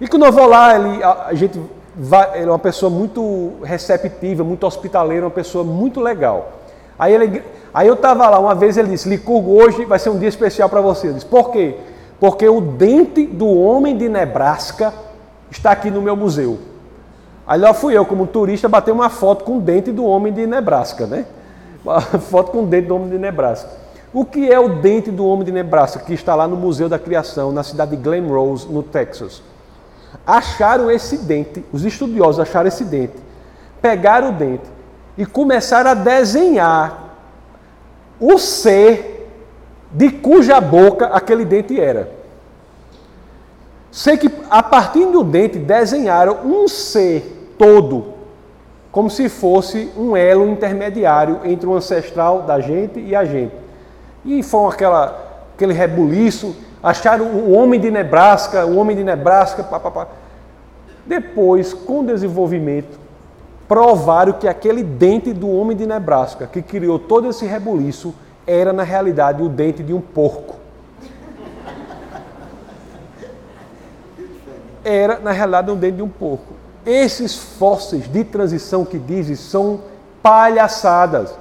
[0.00, 1.60] E quando eu vou lá, ele, a, a gente
[1.94, 6.52] vai, ele é uma pessoa muito receptiva, muito hospitaleira, uma pessoa muito legal.
[6.98, 7.42] Aí, ele,
[7.72, 10.68] aí eu estava lá, uma vez ele disse, Licurgo, hoje vai ser um dia especial
[10.68, 11.08] para você.
[11.08, 11.76] Eu disse, por quê?
[12.20, 14.92] Porque o dente do homem de Nebraska
[15.50, 16.58] está aqui no meu museu.
[17.46, 20.46] Aí lá fui eu, como turista, bater uma foto com o dente do homem de
[20.46, 21.26] Nebraska, né?
[21.84, 23.81] Uma foto com o dente do homem de Nebraska.
[24.12, 26.98] O que é o dente do homem de Nebraska, que está lá no Museu da
[26.98, 29.42] Criação, na cidade de Glen Rose, no Texas?
[30.26, 33.14] Acharam esse dente, os estudiosos acharam esse dente,
[33.80, 34.64] pegaram o dente
[35.16, 37.16] e começaram a desenhar
[38.20, 39.30] o ser
[39.90, 42.10] de cuja boca aquele dente era.
[43.90, 48.12] Sei que a partir do dente desenharam um ser todo,
[48.90, 53.61] como se fosse um elo intermediário entre o ancestral da gente e a gente.
[54.24, 59.80] E foi aquela, aquele rebuliço, acharam o homem de Nebraska, o homem de Nebraska, pá,
[59.80, 60.06] pá, pá.
[61.04, 62.98] Depois, com o desenvolvimento,
[63.66, 68.14] provaram que aquele dente do homem de Nebraska, que criou todo esse rebuliço,
[68.46, 70.56] era na realidade o dente de um porco.
[74.84, 76.54] Era na realidade um dente de um porco.
[76.84, 79.80] Esses fósseis de transição que dizem são
[80.22, 81.34] palhaçadas.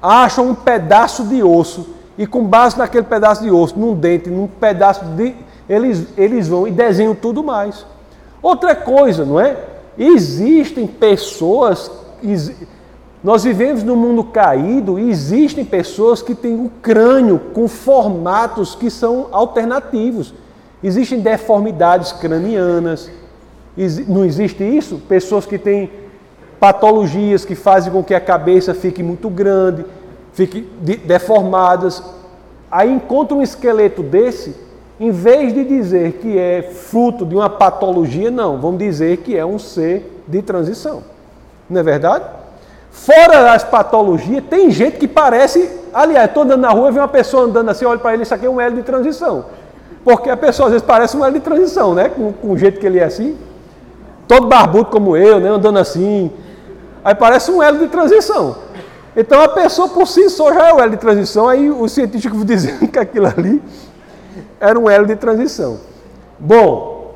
[0.00, 4.46] Acham um pedaço de osso e com base naquele pedaço de osso, num dente, num
[4.46, 5.34] pedaço de.
[5.68, 7.86] Eles, eles vão e desenham tudo mais.
[8.42, 9.56] Outra coisa, não é?
[9.96, 11.90] Existem pessoas.
[13.22, 18.90] Nós vivemos num mundo caído e existem pessoas que têm o crânio com formatos que
[18.90, 20.34] são alternativos.
[20.82, 23.10] Existem deformidades cranianas.
[24.08, 25.00] Não existe isso?
[25.08, 25.88] Pessoas que têm
[26.58, 29.84] patologias que fazem com que a cabeça fique muito grande,
[30.32, 30.60] fique
[31.04, 32.02] deformadas.
[32.70, 34.56] Aí encontra um esqueleto desse,
[34.98, 39.44] em vez de dizer que é fruto de uma patologia, não, vamos dizer que é
[39.44, 41.02] um ser de transição.
[41.68, 42.24] Não é verdade?
[42.90, 45.80] Fora as patologias, tem gente que parece.
[45.92, 48.34] Aliás, estou andando na rua e vi uma pessoa andando assim, olho para ele, isso
[48.34, 49.46] aqui é um L de transição.
[50.04, 52.08] Porque a pessoa às vezes parece um L de transição, né?
[52.08, 53.36] Com, com o jeito que ele é assim.
[54.28, 55.48] Todo barbudo como eu, né?
[55.48, 56.30] Andando assim.
[57.04, 58.56] Aí parece um L de transição.
[59.16, 62.42] Então a pessoa por si só já é o elo de transição, aí o científico
[62.44, 63.62] dizendo que aquilo ali
[64.58, 65.78] era um elo de transição.
[66.38, 67.14] Bom,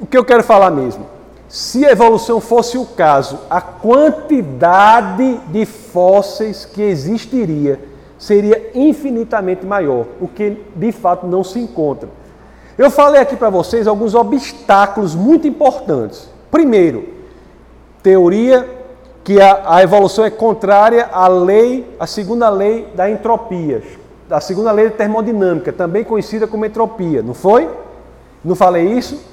[0.00, 1.06] o que eu quero falar mesmo?
[1.48, 7.80] Se a evolução fosse o caso, a quantidade de fósseis que existiria
[8.18, 12.08] seria infinitamente maior, o que de fato não se encontra.
[12.78, 16.30] Eu falei aqui para vocês alguns obstáculos muito importantes.
[16.50, 17.08] Primeiro,
[18.02, 18.79] teoria
[19.30, 23.80] que a, a, evolução é contrária à lei, à segunda lei da entropia,
[24.28, 27.70] a segunda lei da termodinâmica, também conhecida como entropia, não foi?
[28.44, 29.24] Não falei isso?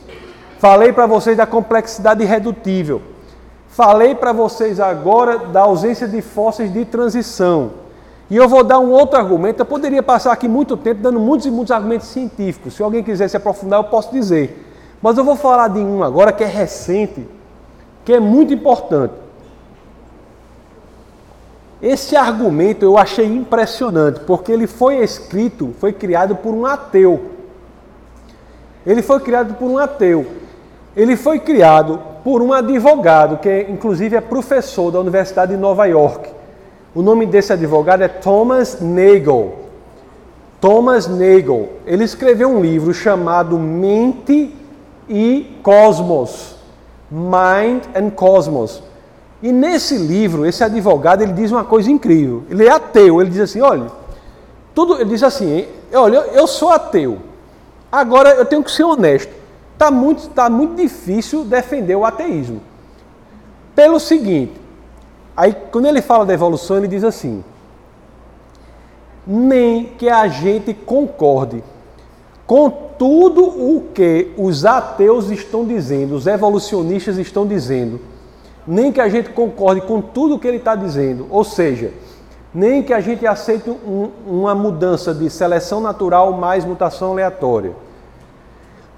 [0.59, 3.01] Falei para vocês da complexidade irredutível.
[3.69, 7.71] Falei para vocês agora da ausência de fósseis de transição.
[8.29, 9.61] E eu vou dar um outro argumento.
[9.61, 12.75] Eu poderia passar aqui muito tempo dando muitos e muitos argumentos científicos.
[12.75, 14.63] Se alguém quiser se aprofundar, eu posso dizer.
[15.01, 17.27] Mas eu vou falar de um agora que é recente,
[18.05, 19.25] que é muito importante.
[21.81, 27.31] Esse argumento eu achei impressionante, porque ele foi escrito, foi criado por um ateu.
[28.85, 30.25] Ele foi criado por um ateu.
[30.95, 36.29] Ele foi criado por um advogado, que inclusive é professor da Universidade de Nova York.
[36.95, 39.59] O nome desse advogado é Thomas Nagel.
[40.59, 41.69] Thomas Nagel.
[41.85, 44.55] Ele escreveu um livro chamado Mente
[45.07, 46.55] e Cosmos.
[47.11, 48.81] Mind and Cosmos.
[49.41, 52.43] E nesse livro, esse advogado, ele diz uma coisa incrível.
[52.49, 53.87] Ele é ateu, ele diz assim, olha,
[54.73, 57.19] tudo, ele diz assim, olha, eu sou ateu.
[57.91, 59.31] Agora eu tenho que ser honesto.
[59.73, 62.61] Está muito, tá muito difícil defender o ateísmo.
[63.75, 64.53] Pelo seguinte,
[65.35, 67.43] aí quando ele fala da evolução, ele diz assim:
[69.25, 71.63] nem que a gente concorde
[72.47, 77.99] com tudo o que os ateus estão dizendo, os evolucionistas estão dizendo
[78.67, 81.93] nem que a gente concorde com tudo que ele está dizendo, ou seja,
[82.53, 87.71] nem que a gente aceite um, uma mudança de seleção natural mais mutação aleatória,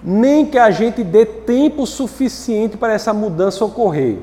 [0.04, 4.18] nem que a gente dê tempo suficiente para essa mudança ocorrer.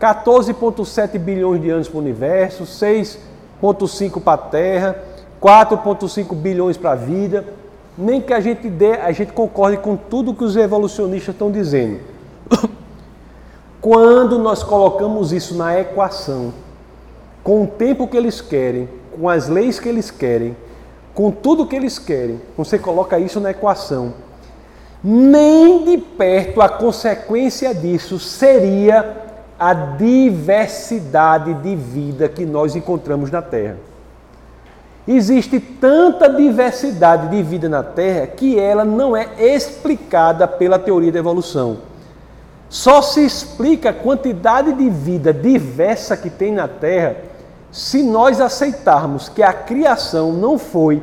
[0.00, 4.96] 14,7 bilhões de anos para o universo, 6,5 para a Terra,
[5.42, 7.44] 4,5 bilhões para a vida,
[7.96, 12.00] nem que a gente dê, a gente concorde com tudo que os evolucionistas estão dizendo.
[13.88, 16.52] Quando nós colocamos isso na equação,
[17.44, 20.56] com o tempo que eles querem, com as leis que eles querem,
[21.14, 24.12] com tudo que eles querem, você coloca isso na equação,
[25.04, 29.18] nem de perto a consequência disso seria
[29.56, 33.76] a diversidade de vida que nós encontramos na Terra.
[35.06, 41.20] Existe tanta diversidade de vida na Terra que ela não é explicada pela teoria da
[41.20, 41.94] evolução.
[42.68, 47.16] Só se explica a quantidade de vida diversa que tem na Terra
[47.70, 51.02] se nós aceitarmos que a criação não foi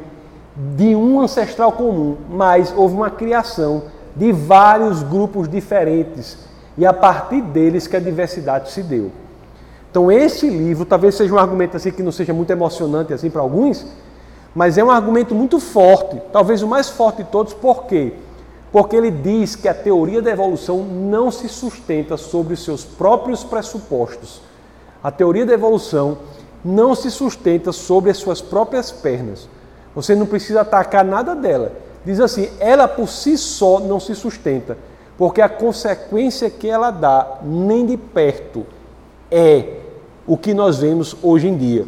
[0.76, 3.84] de um ancestral comum, mas houve uma criação
[4.16, 6.38] de vários grupos diferentes
[6.78, 9.12] e a partir deles que a diversidade se deu.
[9.90, 13.42] Então esse livro talvez seja um argumento assim que não seja muito emocionante assim para
[13.42, 13.86] alguns,
[14.54, 18.14] mas é um argumento muito forte, talvez o mais forte de todos, por quê?
[18.74, 23.44] Porque ele diz que a teoria da evolução não se sustenta sobre os seus próprios
[23.44, 24.42] pressupostos.
[25.04, 26.18] A teoria da evolução
[26.66, 29.48] não se sustenta sobre as suas próprias pernas.
[29.94, 31.74] Você não precisa atacar nada dela.
[32.04, 34.76] Diz assim: ela por si só não se sustenta,
[35.20, 38.66] porque a consequência que ela dá, nem de perto,
[39.30, 39.82] é
[40.26, 41.86] o que nós vemos hoje em dia.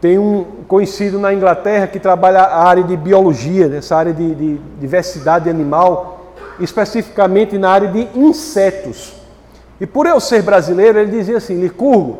[0.00, 4.60] Tem um conhecido na Inglaterra que trabalha a área de biologia, nessa área de, de
[4.78, 9.14] diversidade animal, especificamente na área de insetos.
[9.80, 12.18] E por eu ser brasileiro, ele dizia assim: Licurgo,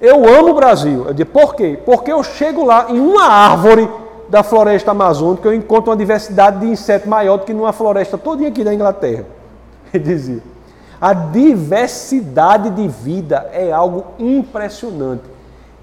[0.00, 1.04] eu amo o Brasil.
[1.06, 1.78] Eu disse, por quê?
[1.84, 3.88] Porque eu chego lá em uma árvore
[4.28, 8.48] da floresta amazônica, eu encontro uma diversidade de insetos maior do que numa floresta todinha
[8.48, 9.24] aqui da Inglaterra.
[9.92, 10.42] Ele dizia.
[11.00, 15.33] A diversidade de vida é algo impressionante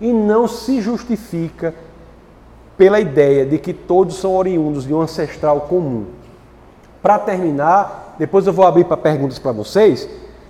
[0.01, 1.73] e não se justifica
[2.75, 6.05] pela ideia de que todos são oriundos de um ancestral comum.
[7.01, 10.09] Para terminar, depois eu vou abrir para perguntas para vocês,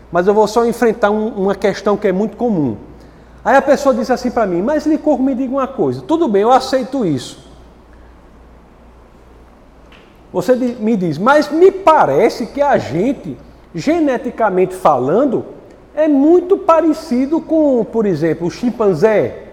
[0.10, 2.78] mas eu vou só enfrentar um, uma questão que é muito comum.
[3.44, 6.44] Aí a pessoa diz assim para mim, mas Licor, me diga uma coisa, tudo bem,
[6.44, 7.52] eu aceito isso.
[10.32, 13.38] Você me diz, mas me parece que a gente,
[13.76, 15.46] geneticamente falando,
[15.96, 19.48] é muito parecido com, por exemplo, o chimpanzé.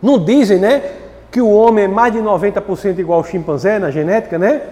[0.00, 0.82] Não dizem, né,
[1.30, 4.62] que o homem é mais de 90% igual ao chimpanzé na genética, né?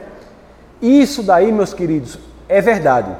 [0.80, 3.10] Isso daí, meus queridos, é verdade.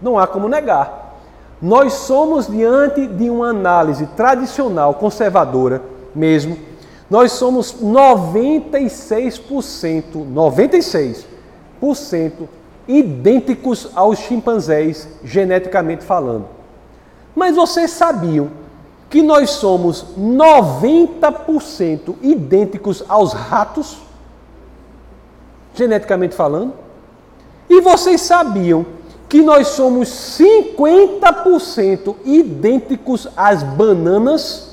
[0.00, 1.18] Não há como negar.
[1.60, 5.82] Nós somos diante de uma análise tradicional, conservadora
[6.14, 6.56] mesmo,
[7.10, 12.48] nós somos 96%, 96%
[12.90, 16.48] idênticos aos chimpanzés, geneticamente falando.
[17.34, 18.50] Mas vocês sabiam
[19.08, 23.98] que nós somos 90% idênticos aos ratos,
[25.74, 26.74] geneticamente falando?
[27.68, 28.84] E vocês sabiam
[29.28, 34.68] que nós somos 50% idênticos às bananas?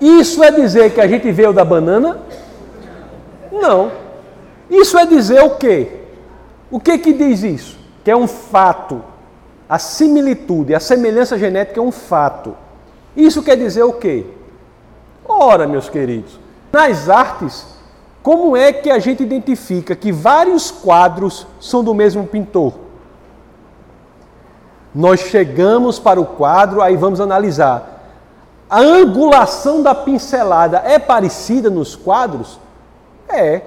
[0.00, 2.20] Isso é dizer que a gente veio da banana?
[3.52, 3.90] Não.
[4.70, 5.88] Isso é dizer o quê?
[6.70, 7.78] O que que diz isso?
[8.04, 9.02] Que é um fato.
[9.68, 12.56] A similitude, a semelhança genética é um fato.
[13.16, 14.24] Isso quer dizer o quê?
[15.26, 16.38] Ora, meus queridos,
[16.72, 17.66] nas artes,
[18.22, 22.74] como é que a gente identifica que vários quadros são do mesmo pintor?
[24.94, 28.00] Nós chegamos para o quadro, aí vamos analisar
[28.70, 32.60] a angulação da pincelada é parecida nos quadros?
[33.28, 33.62] É.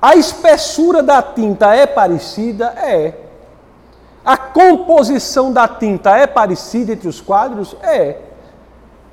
[0.00, 2.66] A espessura da tinta é parecida?
[2.76, 3.14] É.
[4.24, 7.76] A composição da tinta é parecida entre os quadros?
[7.82, 8.16] É.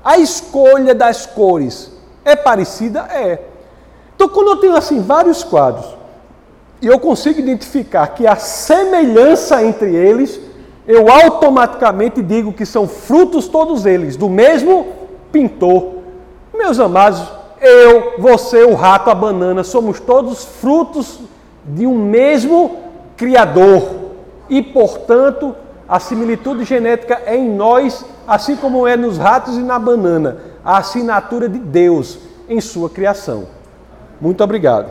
[0.04, 1.90] A escolha das cores
[2.24, 3.00] é parecida?
[3.10, 3.40] É.
[4.14, 5.96] Então, quando eu tenho assim vários quadros
[6.80, 10.40] e eu consigo identificar que a semelhança entre eles
[10.86, 14.86] eu automaticamente digo que são frutos todos eles do mesmo
[15.32, 15.96] pintor.
[16.54, 17.22] Meus amados,
[17.60, 21.20] eu, você, o rato, a banana, somos todos frutos
[21.64, 22.86] de um mesmo
[23.16, 23.82] Criador.
[24.48, 25.54] E, portanto,
[25.88, 30.78] a similitude genética é em nós, assim como é nos ratos e na banana, a
[30.78, 33.46] assinatura de Deus em sua criação.
[34.20, 34.90] Muito obrigado.